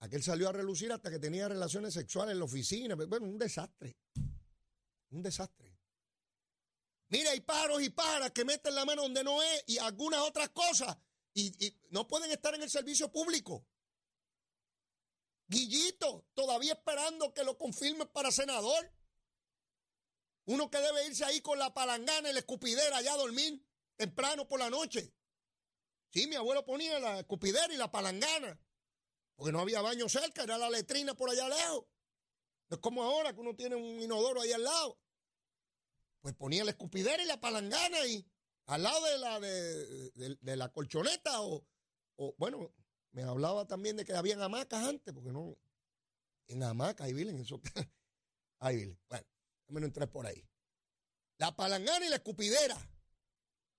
Aquel 0.00 0.22
salió 0.22 0.48
a 0.48 0.52
relucir 0.52 0.92
hasta 0.92 1.10
que 1.10 1.18
tenía 1.18 1.48
relaciones 1.48 1.94
sexuales 1.94 2.32
en 2.32 2.38
la 2.38 2.44
oficina. 2.44 2.94
Bueno, 2.94 3.26
un 3.26 3.38
desastre. 3.38 3.96
Un 5.10 5.22
desastre. 5.22 5.78
Mira, 7.08 7.30
hay 7.30 7.40
pájaros 7.40 7.82
y 7.82 7.90
pájaras 7.90 8.30
que 8.30 8.44
meten 8.44 8.74
la 8.74 8.84
mano 8.84 9.02
donde 9.02 9.22
no 9.22 9.42
es 9.42 9.64
y 9.66 9.78
algunas 9.78 10.20
otras 10.20 10.48
cosas 10.48 10.96
y, 11.34 11.76
no 11.90 12.06
pueden 12.06 12.30
estar 12.30 12.54
en 12.54 12.62
el 12.62 12.70
servicio 12.70 13.10
público. 13.10 13.66
Guillito, 15.46 16.26
todavía 16.34 16.74
esperando 16.74 17.32
que 17.34 17.44
lo 17.44 17.58
confirmen 17.58 18.08
para 18.08 18.30
senador. 18.30 18.92
Uno 20.46 20.70
que 20.70 20.78
debe 20.78 21.06
irse 21.06 21.24
ahí 21.24 21.40
con 21.40 21.58
la 21.58 21.72
palangana 21.72 22.30
y 22.30 22.32
la 22.32 22.40
escupidera 22.40 22.96
allá 22.96 23.14
a 23.14 23.18
dormir 23.18 23.64
temprano 23.96 24.48
por 24.48 24.58
la 24.58 24.70
noche. 24.70 25.14
Sí, 26.10 26.26
mi 26.26 26.36
abuelo 26.36 26.64
ponía 26.64 26.98
la 26.98 27.20
escupidera 27.20 27.72
y 27.72 27.76
la 27.76 27.90
palangana. 27.90 28.60
Porque 29.36 29.52
no 29.52 29.60
había 29.60 29.80
baño 29.80 30.08
cerca, 30.08 30.42
era 30.42 30.58
la 30.58 30.70
letrina 30.70 31.14
por 31.14 31.30
allá 31.30 31.48
lejos. 31.48 31.86
No 32.68 32.76
es 32.76 32.80
como 32.80 33.02
ahora 33.02 33.34
que 33.34 33.40
uno 33.40 33.54
tiene 33.54 33.76
un 33.76 34.00
inodoro 34.00 34.40
ahí 34.40 34.52
al 34.52 34.64
lado. 34.64 34.98
Pues 36.20 36.34
ponía 36.34 36.64
la 36.64 36.70
escupidera 36.72 37.22
y 37.22 37.26
la 37.26 37.40
palangana 37.40 38.06
y 38.06 38.26
al 38.66 38.82
lado 38.82 39.04
de 39.06 39.18
la, 39.18 39.40
de, 39.40 40.56
la 40.56 40.72
colchoneta 40.72 41.42
o, 41.42 41.66
bueno, 42.38 42.72
me 43.12 43.22
hablaba 43.22 43.66
también 43.66 43.96
de 43.96 44.04
que 44.04 44.14
habían 44.14 44.40
hamacas 44.40 44.86
antes, 44.86 45.12
porque 45.12 45.30
no, 45.30 45.56
en 46.46 46.62
hamacas, 46.62 47.06
ahí 47.06 47.12
vienen, 47.12 47.40
eso, 47.40 47.60
ahí 48.60 48.76
vienen. 48.76 48.98
Bueno, 49.08 49.26
no 49.68 49.86
entrar 49.86 50.10
por 50.10 50.26
ahí. 50.26 50.46
La 51.38 51.54
palangana 51.54 52.06
y 52.06 52.08
la 52.08 52.16
escupidera. 52.16 52.76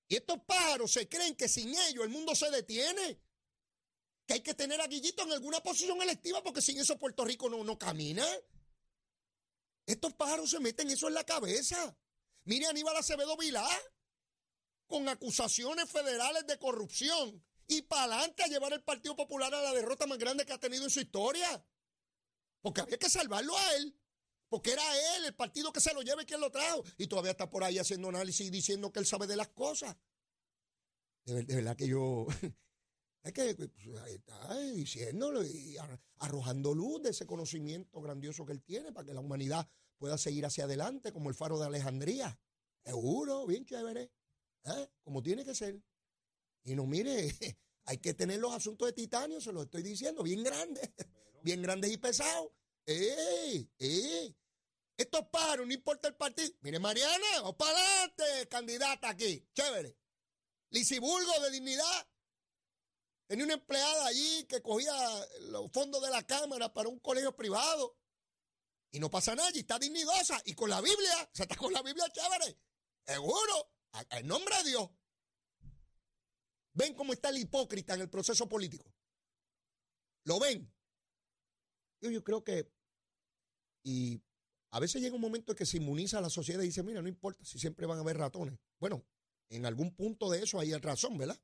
Y 0.08 0.16
estos 0.16 0.40
pájaros 0.46 0.92
se 0.92 1.08
creen 1.08 1.36
que 1.36 1.48
sin 1.48 1.70
ellos 1.70 2.04
el 2.04 2.10
mundo 2.10 2.36
se 2.36 2.50
detiene. 2.52 3.22
Que 4.26 4.36
hay 4.36 4.42
que 4.42 4.54
tener 4.54 4.80
a 4.82 4.88
Guillito 4.88 5.24
en 5.24 5.32
alguna 5.32 5.62
posición 5.62 6.02
electiva 6.02 6.42
porque 6.44 6.62
sin 6.62 6.80
eso 6.80 6.98
Puerto 6.98 7.24
Rico 7.24 7.50
no, 7.50 7.64
no 7.64 7.78
camina. 7.78 8.26
Estos 9.86 10.14
pájaros 10.14 10.50
se 10.50 10.60
meten 10.60 10.90
eso 10.90 11.08
en 11.08 11.14
la 11.14 11.24
cabeza. 11.24 11.96
Mire 12.46 12.68
Aníbal 12.68 12.98
Acevedo 12.98 13.38
Vilá 13.38 13.68
con 14.94 15.10
acusaciones 15.10 15.90
federales 15.90 16.46
de 16.46 16.60
corrupción 16.60 17.44
y 17.68 17.82
para 17.82 18.04
adelante 18.04 18.44
a 18.44 18.48
llevar 18.48 18.74
el 18.74 18.84
Partido 18.84 19.16
Popular 19.16 19.52
a 19.52 19.60
la 19.60 19.74
derrota 19.74 20.06
más 20.06 20.20
grande 20.20 20.46
que 20.46 20.54
ha 20.54 20.60
tenido 20.60 20.84
en 20.84 20.92
su 20.92 21.00
historia. 21.00 21.66
Porque 22.62 22.82
había 22.82 23.00
que 23.00 23.10
salvarlo 23.10 23.58
a 23.58 23.76
él. 23.76 24.00
Porque 24.50 24.74
era 24.74 24.84
él, 25.16 25.26
el 25.26 25.34
partido 25.34 25.74
que 25.74 25.82
se 25.82 25.96
lo 25.96 26.04
lleve 26.04 26.22
y 26.22 26.26
quien 26.28 26.40
lo 26.40 26.52
trajo. 26.52 26.84
Y 27.00 27.08
todavía 27.08 27.32
está 27.32 27.50
por 27.50 27.64
ahí 27.64 27.80
haciendo 27.80 28.10
análisis 28.10 28.46
y 28.46 28.52
diciendo 28.52 28.92
que 28.92 29.00
él 29.00 29.08
sabe 29.08 29.26
de 29.26 29.36
las 29.36 29.48
cosas. 29.48 29.98
De, 31.26 31.44
verdad 31.44 31.76
que 31.76 31.88
yo. 31.88 32.28
Es 33.24 33.32
que 33.32 33.56
pues, 33.56 33.72
está 34.10 34.60
diciéndolo 34.74 35.44
y 35.44 35.78
arrojando 36.20 36.74
luz 36.76 37.02
de 37.02 37.12
ese 37.12 37.26
conocimiento 37.26 38.02
grandioso 38.02 38.46
que 38.46 38.52
él 38.52 38.62
tiene 38.62 38.92
para 38.92 39.08
que 39.08 39.14
la 39.14 39.22
humanidad 39.22 39.66
pueda 39.98 40.18
seguir 40.18 40.46
hacia 40.46 40.66
adelante 40.66 41.14
como 41.14 41.30
el 41.30 41.36
faro 41.36 41.58
de 41.58 41.66
Alejandría. 41.66 42.38
Seguro, 42.84 43.48
bien 43.48 43.66
chévere. 43.66 44.12
¿Eh? 44.66 44.90
Como 45.04 45.22
tiene 45.22 45.46
que 45.46 45.56
ser. 45.56 45.82
Y 46.64 46.76
no 46.76 46.86
mire, 46.86 47.36
hay 47.86 47.98
que 47.98 48.14
tener 48.14 48.40
los 48.40 48.54
asuntos 48.54 48.88
de 48.88 48.94
titanio, 48.94 49.42
se 49.42 49.52
lo 49.52 49.64
estoy 49.64 49.84
diciendo, 49.84 50.24
bien 50.24 50.44
grandes, 50.44 50.90
bien 51.44 51.62
grandes 51.62 51.92
y 51.92 51.98
pesados. 51.98 52.52
¡Eh! 52.86 53.68
¡Eh! 53.80 54.36
Estos 54.96 55.28
pájaros, 55.30 55.66
no 55.66 55.74
importa 55.74 56.08
el 56.08 56.16
partido. 56.16 56.52
Mire, 56.62 56.80
Mariana, 56.80 57.26
vamos 57.38 57.56
para 57.56 57.72
adelante, 57.72 58.48
candidata 58.48 59.10
aquí. 59.10 59.48
Chévere. 59.54 59.98
Lisiburgo 60.70 61.40
de 61.42 61.52
dignidad. 61.52 62.08
Tenía 63.26 63.46
una 63.46 63.56
empleada 63.56 64.06
allí 64.06 64.46
que 64.46 64.62
cogía 64.62 64.94
los 65.42 65.72
fondos 65.72 66.02
de 66.02 66.10
la 66.10 66.24
Cámara 66.24 66.72
para 66.74 66.90
un 66.90 67.00
colegio 67.00 67.36
privado. 67.36 67.98
Y 68.92 69.00
no 69.00 69.10
pasa 69.10 69.34
nada, 69.34 69.50
y 69.54 69.60
está 69.60 69.80
dignidosa. 69.80 70.40
Y 70.46 70.54
con 70.54 70.70
la 70.70 70.80
Biblia, 70.80 71.30
se 71.34 71.44
está 71.44 71.56
con 71.56 71.74
la 71.74 71.82
Biblia 71.82 72.06
chévere. 72.12 72.60
Seguro, 73.06 73.73
en 74.10 74.28
nombre 74.28 74.56
de 74.58 74.70
Dios. 74.70 74.90
¿Ven 76.74 76.94
cómo 76.96 77.14
está 77.14 77.30
el 77.30 77.38
hipócrita 77.38 77.94
en 77.94 78.02
el 78.02 78.10
proceso 78.10 78.50
político? 78.50 78.92
¿Lo 80.26 80.40
ven? 80.40 80.72
Yo, 82.02 82.24
creo 82.24 82.44
que, 82.44 82.70
y 83.84 84.22
a 84.72 84.80
veces 84.80 85.02
llega 85.02 85.16
un 85.16 85.22
momento 85.22 85.52
en 85.52 85.58
que 85.58 85.66
se 85.66 85.78
inmuniza 85.78 86.18
a 86.18 86.22
la 86.22 86.30
sociedad 86.30 86.62
y 86.64 86.68
dice, 86.68 86.84
mira, 86.84 87.02
no 87.02 87.08
importa 87.08 87.46
si 87.46 87.60
siempre 87.60 87.86
van 87.86 87.98
a 88.00 88.02
haber 88.02 88.18
ratones. 88.18 88.60
Bueno, 88.80 89.06
en 89.50 89.66
algún 89.66 89.96
punto 89.96 90.30
de 90.30 90.44
eso 90.44 90.60
hay 90.60 90.74
razón, 90.74 91.18
¿verdad? 91.18 91.40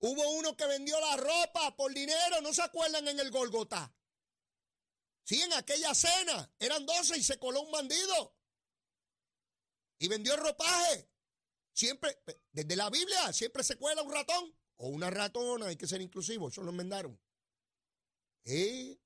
Hubo 0.00 0.30
uno 0.32 0.56
que 0.56 0.66
vendió 0.66 0.98
la 1.00 1.16
ropa 1.16 1.76
por 1.76 1.94
dinero, 1.94 2.40
¿no 2.42 2.52
se 2.52 2.62
acuerdan 2.62 3.06
en 3.08 3.20
el 3.20 3.30
Golgotá? 3.30 3.94
Sí, 5.22 5.40
en 5.40 5.52
aquella 5.54 5.94
cena, 5.94 6.52
eran 6.58 6.84
12 6.84 7.16
y 7.16 7.22
se 7.22 7.38
coló 7.38 7.62
un 7.62 7.72
bandido. 7.72 8.36
Y 9.98 10.08
vendió 10.08 10.36
ropaje. 10.36 11.08
Siempre, 11.74 12.16
desde 12.52 12.76
la 12.76 12.88
Biblia, 12.88 13.32
siempre 13.32 13.64
se 13.64 13.76
cuela 13.76 14.02
un 14.02 14.12
ratón 14.12 14.54
o 14.76 14.88
una 14.88 15.10
ratona, 15.10 15.66
hay 15.66 15.76
que 15.76 15.88
ser 15.88 16.00
inclusivo, 16.00 16.48
eso 16.48 16.62
lo 16.62 16.70
enmendaron. 16.70 17.20
¿Eh? 18.44 18.96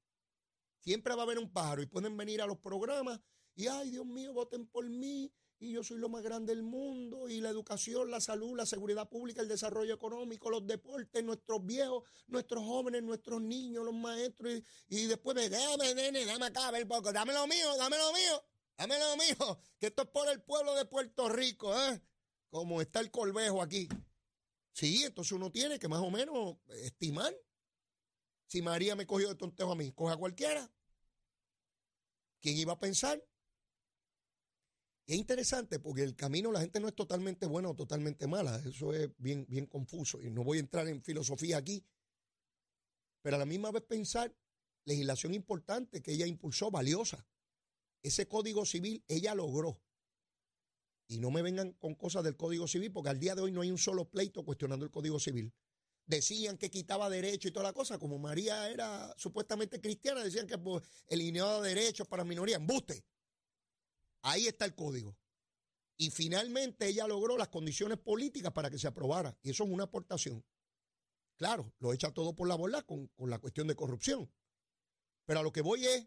Siempre 0.81 1.15
va 1.15 1.23
a 1.23 1.25
haber 1.25 1.39
un 1.39 1.51
pájaro 1.51 1.81
y 1.83 1.87
pueden 1.87 2.17
venir 2.17 2.43
a 2.43 2.47
los 2.47 2.59
programas 2.59 3.21
y, 3.55 3.69
ay, 3.69 3.91
Dios 3.91 4.05
mío, 4.05 4.35
voten 4.35 4.67
por 4.67 4.89
mí 4.89 5.33
y 5.59 5.73
yo 5.73 5.83
soy 5.83 5.97
lo 5.97 6.11
más 6.11 6.23
grande 6.23 6.55
del 6.55 6.63
mundo 6.63 7.29
y 7.29 7.41
la 7.41 7.49
educación, 7.49 8.11
la 8.11 8.21
salud, 8.21 8.55
la 8.55 8.67
seguridad 8.67 9.09
pública, 9.09 9.41
el 9.41 9.49
desarrollo 9.49 9.95
económico, 9.95 10.51
los 10.51 10.67
deportes, 10.67 11.25
nuestros 11.25 11.65
viejos, 11.65 12.05
nuestros 12.27 12.63
jóvenes, 12.65 13.03
nuestros 13.03 13.41
niños, 13.41 13.83
los 13.83 13.95
maestros 13.95 14.53
y, 14.89 15.07
después 15.07 15.35
me, 15.35 15.49
dame, 15.49 15.95
nene, 15.95 16.27
dame 16.27 16.47
acá, 16.47 16.69
a 16.69 16.71
ver 16.71 16.87
poco, 16.87 17.13
dame 17.13 17.33
lo 17.33 17.47
mío, 17.47 17.77
dame 17.79 17.97
lo 17.97 18.13
mío, 18.13 18.45
dame 18.77 18.99
lo 18.99 19.17
mío, 19.17 19.61
que 19.81 19.87
esto 19.87 20.03
es 20.03 20.09
por 20.09 20.29
el 20.29 20.43
pueblo 20.43 20.75
de 20.75 20.85
Puerto 20.85 21.31
Rico, 21.31 21.75
¿eh? 21.75 22.01
Como 22.51 22.81
está 22.81 23.01
el 23.01 23.11
colvejo 23.11 23.63
aquí. 23.63 23.89
Sí, 24.73 25.05
entonces 25.05 25.33
uno 25.33 25.51
tiene 25.51 25.79
que 25.79 25.89
más 25.89 26.01
o 26.01 26.11
menos 26.11 26.57
estimar. 26.83 27.35
Si 28.47 28.63
María 28.63 28.97
me 28.97 29.07
cogió 29.07 29.29
de 29.29 29.35
tontejo 29.35 29.73
a 29.73 29.77
mí, 29.77 29.93
coge 29.93 30.15
a 30.15 30.17
cualquiera. 30.17 30.71
¿Quién 32.41 32.57
iba 32.57 32.73
a 32.73 32.79
pensar? 32.79 33.23
es 35.09 35.17
interesante 35.17 35.79
porque 35.79 36.03
el 36.03 36.15
camino 36.15 36.53
la 36.53 36.61
gente 36.61 36.81
no 36.81 36.89
es 36.89 36.95
totalmente 36.95 37.47
buena 37.47 37.71
o 37.71 37.75
totalmente 37.75 38.27
mala. 38.27 38.63
Eso 38.67 38.93
es 38.93 39.09
bien, 39.17 39.47
bien 39.49 39.65
confuso. 39.65 40.21
Y 40.21 40.29
no 40.29 40.45
voy 40.45 40.59
a 40.59 40.61
entrar 40.61 40.87
en 40.87 41.03
filosofía 41.03 41.57
aquí. 41.57 41.83
Pero 43.23 43.37
a 43.37 43.39
la 43.39 43.47
misma 43.47 43.71
vez 43.71 43.85
pensar 43.85 44.37
legislación 44.85 45.33
importante 45.33 46.03
que 46.03 46.13
ella 46.13 46.27
impulsó, 46.27 46.71
valiosa. 46.71 47.27
Ese 48.03 48.29
código 48.29 48.67
civil 48.67 49.03
ella 49.09 49.35
logró. 49.35 49.81
Y 51.09 51.19
no 51.19 51.31
me 51.31 51.41
vengan 51.41 51.73
con 51.73 51.95
cosas 51.95 52.23
del 52.23 52.37
Código 52.37 52.69
Civil, 52.69 52.93
porque 52.93 53.09
al 53.09 53.19
día 53.19 53.35
de 53.35 53.41
hoy 53.41 53.51
no 53.51 53.63
hay 53.63 53.71
un 53.71 53.79
solo 53.79 54.05
pleito 54.11 54.45
cuestionando 54.45 54.85
el 54.85 54.91
Código 54.91 55.19
Civil. 55.19 55.53
Decían 56.05 56.59
que 56.59 56.71
quitaba 56.71 57.09
derecho 57.09 57.49
y 57.49 57.51
toda 57.51 57.65
la 57.65 57.73
cosa, 57.73 57.99
como 57.99 58.19
María 58.19 58.69
era 58.71 59.15
supuestamente 59.17 59.81
cristiana, 59.81 60.23
decían 60.23 60.47
que 60.47 60.59
pues, 60.59 60.83
eliminaba 61.09 61.63
derechos 61.63 62.07
para 62.07 62.25
minorías. 62.25 62.61
¡Embuste! 62.61 63.05
Ahí 64.23 64.47
está 64.47 64.67
el 64.67 64.75
código. 64.75 65.17
Y 65.97 66.11
finalmente 66.11 66.87
ella 66.87 67.07
logró 67.07 67.39
las 67.39 67.49
condiciones 67.49 67.99
políticas 67.99 68.53
para 68.53 68.71
que 68.71 68.79
se 68.79 68.87
aprobara. 68.87 69.37
Y 69.43 69.51
eso 69.51 69.65
es 69.65 69.71
una 69.71 69.85
aportación. 69.85 70.45
Claro, 71.37 71.73
lo 71.79 71.93
echa 71.95 72.13
todo 72.13 72.35
por 72.35 72.49
la 72.49 72.55
bola 72.55 72.83
con, 72.83 73.07
con 73.09 73.31
la 73.31 73.39
cuestión 73.39 73.67
de 73.67 73.75
corrupción. 73.75 74.31
Pero 75.25 75.41
a 75.41 75.43
lo 75.43 75.53
que 75.53 75.63
voy 75.63 75.87
es 75.87 76.07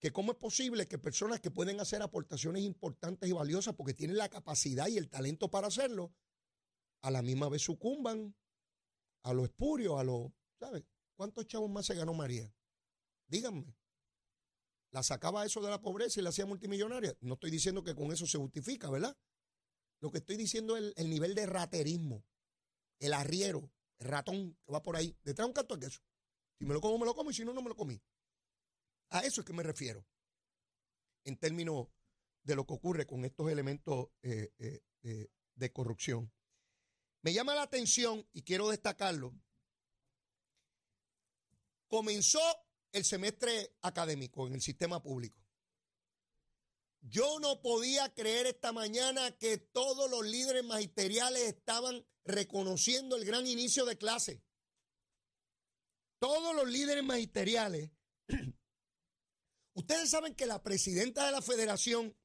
que 0.00 0.12
cómo 0.12 0.32
es 0.32 0.38
posible 0.38 0.86
que 0.86 0.98
personas 0.98 1.40
que 1.40 1.50
pueden 1.50 1.80
hacer 1.80 2.02
aportaciones 2.02 2.62
importantes 2.62 3.28
y 3.28 3.32
valiosas 3.32 3.74
porque 3.74 3.94
tienen 3.94 4.16
la 4.16 4.28
capacidad 4.28 4.88
y 4.88 4.98
el 4.98 5.08
talento 5.08 5.50
para 5.50 5.68
hacerlo, 5.68 6.12
a 7.02 7.10
la 7.10 7.22
misma 7.22 7.48
vez 7.48 7.62
sucumban 7.62 8.34
a 9.22 9.32
lo 9.32 9.44
espurio, 9.44 9.98
a 9.98 10.04
lo, 10.04 10.32
¿sabes? 10.58 10.84
¿Cuántos 11.16 11.46
chavos 11.46 11.70
más 11.70 11.86
se 11.86 11.94
ganó 11.94 12.14
María? 12.14 12.52
Díganme. 13.28 13.74
¿La 14.90 15.02
sacaba 15.02 15.44
eso 15.44 15.60
de 15.60 15.70
la 15.70 15.80
pobreza 15.80 16.20
y 16.20 16.22
la 16.22 16.30
hacía 16.30 16.46
multimillonaria? 16.46 17.16
No 17.20 17.34
estoy 17.34 17.50
diciendo 17.50 17.82
que 17.82 17.94
con 17.94 18.12
eso 18.12 18.26
se 18.26 18.38
justifica, 18.38 18.90
¿verdad? 18.90 19.16
Lo 20.00 20.10
que 20.10 20.18
estoy 20.18 20.36
diciendo 20.36 20.76
es 20.76 20.84
el, 20.84 20.94
el 20.96 21.10
nivel 21.10 21.34
de 21.34 21.46
raterismo, 21.46 22.24
el 23.00 23.12
arriero, 23.12 23.70
el 23.98 24.08
ratón 24.08 24.56
que 24.64 24.72
va 24.72 24.82
por 24.82 24.96
ahí, 24.96 25.16
detrás 25.24 25.46
de 25.46 25.48
un 25.48 25.54
canto 25.54 25.76
de 25.76 25.86
queso. 25.86 26.00
Si 26.58 26.64
me 26.64 26.74
lo 26.74 26.80
como, 26.80 26.98
me 26.98 27.06
lo 27.06 27.14
como 27.14 27.30
y 27.30 27.34
si 27.34 27.44
no, 27.44 27.52
no 27.52 27.62
me 27.62 27.68
lo 27.68 27.76
comí. 27.76 28.00
A 29.10 29.20
eso 29.20 29.40
es 29.40 29.46
que 29.46 29.52
me 29.52 29.62
refiero 29.62 30.04
en 31.24 31.36
términos 31.36 31.88
de 32.42 32.54
lo 32.54 32.66
que 32.66 32.74
ocurre 32.74 33.06
con 33.06 33.24
estos 33.24 33.50
elementos 33.50 34.08
eh, 34.22 34.52
eh, 34.58 35.28
de 35.54 35.72
corrupción. 35.72 36.32
Me 37.22 37.32
llama 37.32 37.54
la 37.54 37.62
atención 37.62 38.28
y 38.32 38.42
quiero 38.42 38.68
destacarlo. 38.68 39.34
Comenzó 41.88 42.40
el 42.92 43.04
semestre 43.04 43.74
académico 43.82 44.46
en 44.46 44.54
el 44.54 44.62
sistema 44.62 45.02
público. 45.02 45.46
Yo 47.00 47.38
no 47.40 47.60
podía 47.60 48.12
creer 48.14 48.46
esta 48.46 48.72
mañana 48.72 49.30
que 49.38 49.58
todos 49.58 50.10
los 50.10 50.24
líderes 50.24 50.64
magisteriales 50.64 51.42
estaban 51.42 52.04
reconociendo 52.24 53.16
el 53.16 53.24
gran 53.24 53.46
inicio 53.46 53.84
de 53.84 53.96
clase. 53.96 54.42
Todos 56.18 56.54
los 56.54 56.68
líderes 56.68 57.04
magisteriales 57.04 57.90
Ustedes 59.76 60.08
saben 60.08 60.34
que 60.34 60.46
la 60.46 60.62
presidenta 60.62 61.26
de 61.26 61.32
la 61.32 61.42
federación 61.42 62.16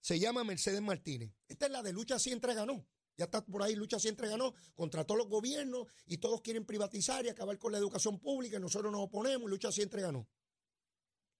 se 0.00 0.18
llama 0.18 0.42
Mercedes 0.42 0.80
Martínez. 0.80 1.34
Esta 1.46 1.66
es 1.66 1.72
la 1.72 1.82
de 1.82 1.92
lucha 1.92 2.18
siempre 2.18 2.54
ganó. 2.54 2.88
Ya 3.18 3.26
está 3.26 3.44
por 3.44 3.62
ahí, 3.62 3.76
lucha 3.76 4.00
siempre 4.00 4.26
ganó 4.26 4.54
contra 4.74 5.04
todos 5.04 5.18
los 5.18 5.28
gobiernos 5.28 5.86
y 6.06 6.16
todos 6.16 6.40
quieren 6.40 6.64
privatizar 6.64 7.22
y 7.26 7.28
acabar 7.28 7.58
con 7.58 7.72
la 7.72 7.78
educación 7.78 8.18
pública. 8.20 8.58
Nosotros 8.58 8.90
nos 8.90 9.02
oponemos, 9.02 9.50
lucha 9.50 9.70
siempre 9.70 10.00
ganó. 10.00 10.26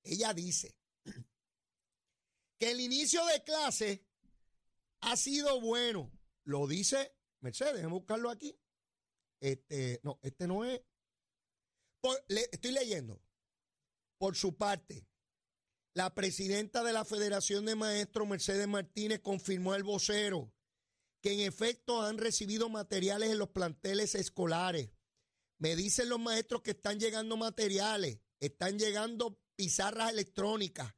Ella 0.03 0.35
dice 0.35 0.77
que 2.59 2.71
el 2.71 2.81
inicio 2.81 3.25
de 3.25 3.43
clase 3.43 4.07
ha 5.01 5.17
sido 5.17 5.63
bueno. 5.63 6.13
Lo 6.45 6.67
dice 6.67 7.17
Mercedes, 7.41 7.77
déjame 7.77 7.95
buscarlo 7.95 8.29
aquí. 8.29 8.55
Este, 9.41 9.99
no, 10.03 10.19
este 10.21 10.47
no 10.47 10.63
es. 10.67 10.83
estoy 12.29 12.73
leyendo. 12.73 13.19
Por 14.19 14.37
su 14.37 14.57
parte, 14.59 15.09
la 15.95 16.13
presidenta 16.13 16.83
de 16.83 16.93
la 16.93 17.05
Federación 17.05 17.65
de 17.65 17.77
Maestros, 17.77 18.27
Mercedes 18.27 18.67
Martínez, 18.67 19.21
confirmó 19.21 19.73
al 19.73 19.85
vocero 19.85 20.53
que 21.23 21.33
en 21.33 21.41
efecto 21.41 22.03
han 22.03 22.19
recibido 22.19 22.69
materiales 22.69 23.31
en 23.31 23.39
los 23.39 23.49
planteles 23.49 24.15
escolares, 24.15 24.91
Me 25.57 25.77
dicen 25.77 26.09
los 26.09 26.19
maestros 26.19 26.63
que 26.63 26.73
están 26.73 26.99
llegando 26.99 27.37
materiales, 27.37 28.19
están 28.41 28.79
llegando 28.79 29.41
pizarras 29.55 30.11
electrónicas, 30.11 30.93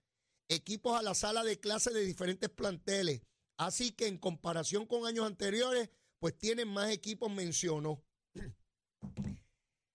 equipos 0.49 0.99
a 0.99 1.03
la 1.03 1.15
sala 1.15 1.45
de 1.45 1.61
clases 1.61 1.93
de 1.93 2.03
diferentes 2.05 2.49
planteles. 2.49 3.21
Así 3.59 3.93
que 3.93 4.07
en 4.07 4.19
comparación 4.19 4.87
con 4.87 5.07
años 5.07 5.27
anteriores, 5.27 5.91
pues 6.19 6.37
tienen 6.39 6.69
más 6.69 6.91
equipos, 6.91 7.31
mencionó. 7.31 8.03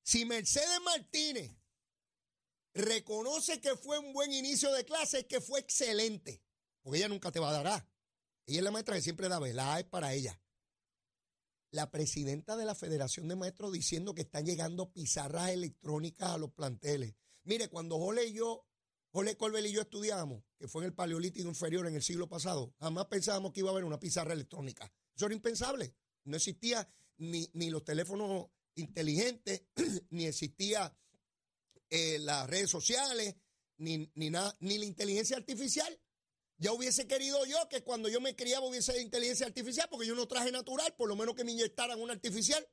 Si 0.04 0.26
Mercedes 0.26 0.80
Martínez 0.86 1.61
reconoce 2.74 3.60
que 3.60 3.76
fue 3.76 4.00
un 4.00 4.14
buen 4.14 4.32
inicio 4.32 4.72
de 4.72 4.86
clase, 4.86 5.28
que 5.28 5.42
fue 5.42 5.60
excelente, 5.60 6.42
porque 6.82 7.00
ella 7.00 7.10
nunca 7.10 7.32
te 7.32 7.40
va 7.40 7.50
a 7.50 7.54
dar 7.54 7.68
A. 7.68 7.90
Ella 8.46 8.60
es 8.60 8.64
la 8.64 8.72
maestra 8.72 8.96
que 8.96 9.02
siempre 9.02 9.30
da 9.30 9.40
B, 9.40 9.54
la 9.54 9.76
A 9.76 9.80
es 9.80 9.86
para 9.86 10.14
ella. 10.14 10.40
La 11.72 11.90
presidenta 11.90 12.58
de 12.58 12.66
la 12.66 12.76
Federación 12.76 13.28
de 13.28 13.36
Maestros 13.36 13.72
diciendo 13.72 14.14
que 14.14 14.24
están 14.24 14.46
llegando 14.46 14.92
pizarras 14.92 15.52
electrónicas 15.52 16.32
a 16.32 16.38
los 16.38 16.52
planteles. 16.52 17.16
Mire, 17.44 17.70
cuando 17.70 17.98
Jole 17.98 18.26
y 18.26 18.34
yo, 18.34 18.66
Jole 19.12 19.38
Colbel 19.38 19.66
y 19.66 19.72
yo 19.72 19.82
estudiamos, 19.82 20.44
que 20.58 20.68
fue 20.68 20.84
en 20.84 20.88
el 20.88 20.94
Paleolítico 20.94 21.48
Inferior 21.48 21.88
en 21.88 21.96
el 21.96 22.04
siglo 22.04 22.28
pasado, 22.28 22.74
jamás 22.80 23.06
pensábamos 23.06 23.52
que 23.52 23.62
iba 23.62 23.70
a 23.70 23.72
haber 23.72 23.86
una 23.86 24.00
pizarra 24.00 24.34
electrónica. 24.34 24.92
Eso 25.16 25.26
era 25.26 25.36
impensable. 25.36 25.96
No 26.26 26.38
existía 26.38 26.88
ni, 27.18 27.50
ni 27.54 27.70
los 27.70 27.84
teléfonos 27.84 28.48
inteligentes, 28.76 29.64
ni 30.10 30.26
existía 30.26 30.94
eh, 31.92 32.20
las 32.20 32.50
redes 32.50 32.70
sociales, 32.70 33.36
ni, 33.78 34.10
ni, 34.16 34.30
nada, 34.30 34.56
ni 34.62 34.78
la 34.78 34.86
inteligencia 34.86 35.36
artificial. 35.36 36.00
Ya 36.58 36.72
hubiese 36.72 37.06
querido 37.06 37.46
yo 37.46 37.68
que 37.70 37.84
cuando 37.84 38.08
yo 38.08 38.22
me 38.22 38.36
criaba 38.36 38.66
hubiese 38.66 39.02
inteligencia 39.02 39.46
artificial, 39.46 39.90
porque 39.90 40.08
yo 40.08 40.16
no 40.16 40.28
traje 40.28 40.52
natural, 40.52 40.96
por 40.96 41.10
lo 41.10 41.16
menos 41.16 41.36
que 41.36 41.44
me 41.44 41.52
inyectaran 41.52 42.00
una 42.00 42.14
artificial. 42.14 42.66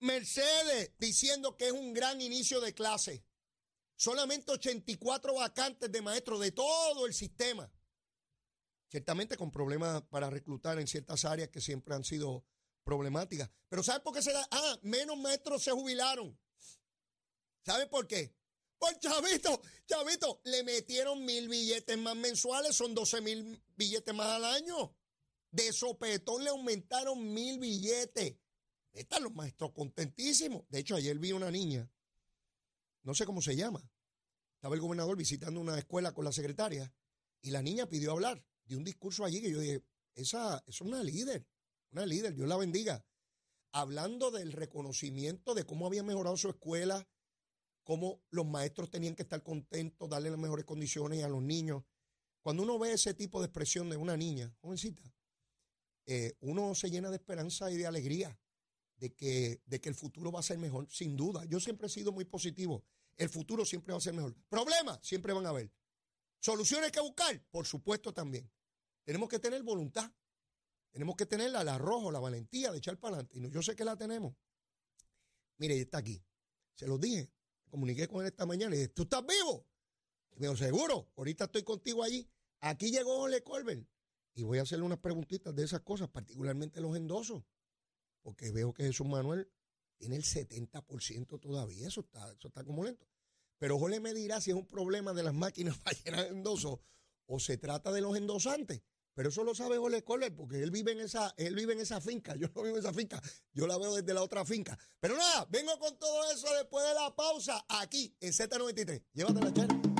Mercedes 0.00 0.92
diciendo 0.98 1.56
que 1.56 1.66
es 1.66 1.72
un 1.72 1.92
gran 1.92 2.20
inicio 2.20 2.60
de 2.60 2.72
clase. 2.72 3.24
Solamente 3.96 4.52
84 4.52 5.34
vacantes 5.34 5.90
de 5.90 6.02
maestros 6.02 6.38
de 6.38 6.52
todo 6.52 7.04
el 7.04 7.14
sistema. 7.14 7.72
Ciertamente 8.88 9.36
con 9.36 9.50
problemas 9.50 10.02
para 10.02 10.30
reclutar 10.30 10.78
en 10.78 10.86
ciertas 10.86 11.24
áreas 11.24 11.48
que 11.48 11.60
siempre 11.60 11.96
han 11.96 12.04
sido 12.04 12.44
problemáticas. 12.84 13.50
Pero 13.68 13.82
¿sabe 13.82 14.00
por 14.00 14.14
qué 14.14 14.22
se 14.22 14.32
da? 14.32 14.46
Ah, 14.52 14.78
menos 14.82 15.18
maestros 15.18 15.64
se 15.64 15.72
jubilaron. 15.72 16.38
¿Sabe 17.68 17.86
por 17.86 18.06
qué? 18.06 18.34
Por 18.78 18.98
chavito, 18.98 19.60
chavito, 19.86 20.40
le 20.44 20.64
metieron 20.64 21.22
mil 21.22 21.50
billetes 21.50 21.98
más 21.98 22.16
mensuales, 22.16 22.74
son 22.74 22.94
12 22.94 23.20
mil 23.20 23.62
billetes 23.76 24.14
más 24.14 24.26
al 24.26 24.46
año. 24.46 24.96
De 25.50 25.70
sopetón 25.74 26.44
le 26.44 26.48
aumentaron 26.48 27.30
mil 27.34 27.58
billetes. 27.58 28.38
Están 28.94 29.22
los 29.22 29.34
maestros 29.34 29.72
contentísimos. 29.72 30.64
De 30.70 30.78
hecho, 30.78 30.96
ayer 30.96 31.18
vi 31.18 31.32
una 31.32 31.50
niña, 31.50 31.92
no 33.02 33.12
sé 33.12 33.26
cómo 33.26 33.42
se 33.42 33.54
llama. 33.54 33.86
Estaba 34.54 34.74
el 34.74 34.80
gobernador 34.80 35.18
visitando 35.18 35.60
una 35.60 35.78
escuela 35.78 36.14
con 36.14 36.24
la 36.24 36.32
secretaria 36.32 36.90
y 37.42 37.50
la 37.50 37.60
niña 37.60 37.86
pidió 37.86 38.12
hablar 38.12 38.42
de 38.64 38.76
un 38.76 38.84
discurso 38.84 39.26
allí 39.26 39.42
que 39.42 39.50
yo 39.50 39.60
dije, 39.60 39.84
esa 40.14 40.64
es 40.66 40.80
una 40.80 41.02
líder, 41.02 41.46
una 41.90 42.06
líder, 42.06 42.34
Dios 42.34 42.48
la 42.48 42.56
bendiga. 42.56 43.04
Hablando 43.72 44.30
del 44.30 44.52
reconocimiento 44.52 45.52
de 45.52 45.66
cómo 45.66 45.86
había 45.86 46.02
mejorado 46.02 46.38
su 46.38 46.48
escuela, 46.48 47.06
cómo 47.88 48.20
los 48.28 48.44
maestros 48.44 48.90
tenían 48.90 49.14
que 49.14 49.22
estar 49.22 49.42
contentos, 49.42 50.10
darle 50.10 50.28
las 50.28 50.38
mejores 50.38 50.66
condiciones 50.66 51.24
a 51.24 51.28
los 51.30 51.42
niños. 51.42 51.84
Cuando 52.42 52.62
uno 52.62 52.78
ve 52.78 52.92
ese 52.92 53.14
tipo 53.14 53.40
de 53.40 53.46
expresión 53.46 53.88
de 53.88 53.96
una 53.96 54.14
niña, 54.14 54.54
jovencita, 54.60 55.02
eh, 56.04 56.34
uno 56.40 56.74
se 56.74 56.90
llena 56.90 57.08
de 57.08 57.16
esperanza 57.16 57.70
y 57.70 57.78
de 57.78 57.86
alegría 57.86 58.38
de 58.96 59.14
que, 59.14 59.62
de 59.64 59.80
que 59.80 59.88
el 59.88 59.94
futuro 59.94 60.30
va 60.30 60.40
a 60.40 60.42
ser 60.42 60.58
mejor, 60.58 60.86
sin 60.90 61.16
duda. 61.16 61.46
Yo 61.46 61.60
siempre 61.60 61.86
he 61.86 61.90
sido 61.90 62.12
muy 62.12 62.26
positivo. 62.26 62.84
El 63.16 63.30
futuro 63.30 63.64
siempre 63.64 63.92
va 63.92 63.96
a 63.96 64.02
ser 64.02 64.12
mejor. 64.12 64.36
Problemas 64.50 64.98
siempre 65.00 65.32
van 65.32 65.46
a 65.46 65.48
haber. 65.48 65.72
Soluciones 66.40 66.92
que 66.92 67.00
buscar, 67.00 67.42
por 67.50 67.64
supuesto 67.64 68.12
también. 68.12 68.50
Tenemos 69.02 69.30
que 69.30 69.38
tener 69.38 69.62
voluntad. 69.62 70.12
Tenemos 70.90 71.16
que 71.16 71.24
tener 71.24 71.46
el 71.46 71.56
arrojo, 71.56 72.12
la 72.12 72.20
valentía 72.20 72.70
de 72.70 72.76
echar 72.76 72.98
para 72.98 73.14
adelante. 73.14 73.38
Y 73.38 73.50
yo 73.50 73.62
sé 73.62 73.74
que 73.74 73.86
la 73.86 73.96
tenemos. 73.96 74.34
Mire, 75.56 75.80
está 75.80 75.96
aquí. 75.96 76.22
Se 76.74 76.86
los 76.86 77.00
dije. 77.00 77.32
Comuniqué 77.68 78.08
con 78.08 78.22
él 78.22 78.28
esta 78.28 78.46
mañana 78.46 78.74
y 78.74 78.78
dije, 78.78 78.88
¿tú 78.88 79.02
estás 79.02 79.24
vivo? 79.26 79.66
Y 80.32 80.40
me 80.40 80.46
dijo, 80.46 80.56
seguro, 80.56 81.08
ahorita 81.16 81.44
estoy 81.44 81.62
contigo 81.62 82.02
allí. 82.02 82.28
Aquí 82.60 82.90
llegó 82.90 83.20
Ole 83.20 83.42
Colbert. 83.42 83.86
Y 84.34 84.42
voy 84.42 84.58
a 84.58 84.62
hacerle 84.62 84.84
unas 84.84 84.98
preguntitas 84.98 85.54
de 85.54 85.64
esas 85.64 85.80
cosas, 85.80 86.08
particularmente 86.08 86.80
los 86.80 86.96
endosos 86.96 87.42
porque 88.28 88.50
veo 88.50 88.74
que 88.74 88.84
Jesús 88.84 89.06
Manuel 89.06 89.50
tiene 89.96 90.16
el 90.16 90.22
70% 90.22 91.40
todavía, 91.40 91.88
eso 91.88 92.00
está, 92.00 92.30
eso 92.32 92.48
está 92.48 92.62
como 92.62 92.84
lento. 92.84 93.06
Pero 93.56 93.78
Jorge 93.78 94.00
me 94.00 94.12
dirá 94.12 94.38
si 94.42 94.50
es 94.50 94.56
un 94.56 94.66
problema 94.66 95.14
de 95.14 95.22
las 95.22 95.32
máquinas 95.32 95.78
para 95.82 95.96
llenar 95.98 96.26
endosos 96.26 96.78
o 97.24 97.40
se 97.40 97.56
trata 97.56 97.90
de 97.90 98.02
los 98.02 98.16
endosantes. 98.18 98.82
Pero 99.18 99.30
eso 99.30 99.42
lo 99.42 99.52
sabe 99.52 99.78
Jorge 99.78 100.04
Coller 100.04 100.32
porque 100.32 100.62
él 100.62 100.70
vive 100.70 100.92
en 100.92 101.00
esa, 101.00 101.34
él 101.36 101.56
vive 101.56 101.72
en 101.72 101.80
esa 101.80 102.00
finca. 102.00 102.36
Yo 102.36 102.46
no 102.54 102.62
vivo 102.62 102.76
en 102.76 102.84
esa 102.84 102.92
finca, 102.92 103.20
yo 103.52 103.66
la 103.66 103.76
veo 103.76 103.96
desde 103.96 104.14
la 104.14 104.22
otra 104.22 104.44
finca. 104.44 104.78
Pero 105.00 105.16
nada, 105.16 105.44
vengo 105.50 105.76
con 105.80 105.98
todo 105.98 106.30
eso 106.30 106.46
después 106.54 106.86
de 106.86 106.94
la 106.94 107.16
pausa 107.16 107.64
aquí 107.68 108.14
en 108.20 108.30
Z93. 108.30 109.02
Llévatela, 109.14 109.52
Cherry. 109.52 109.97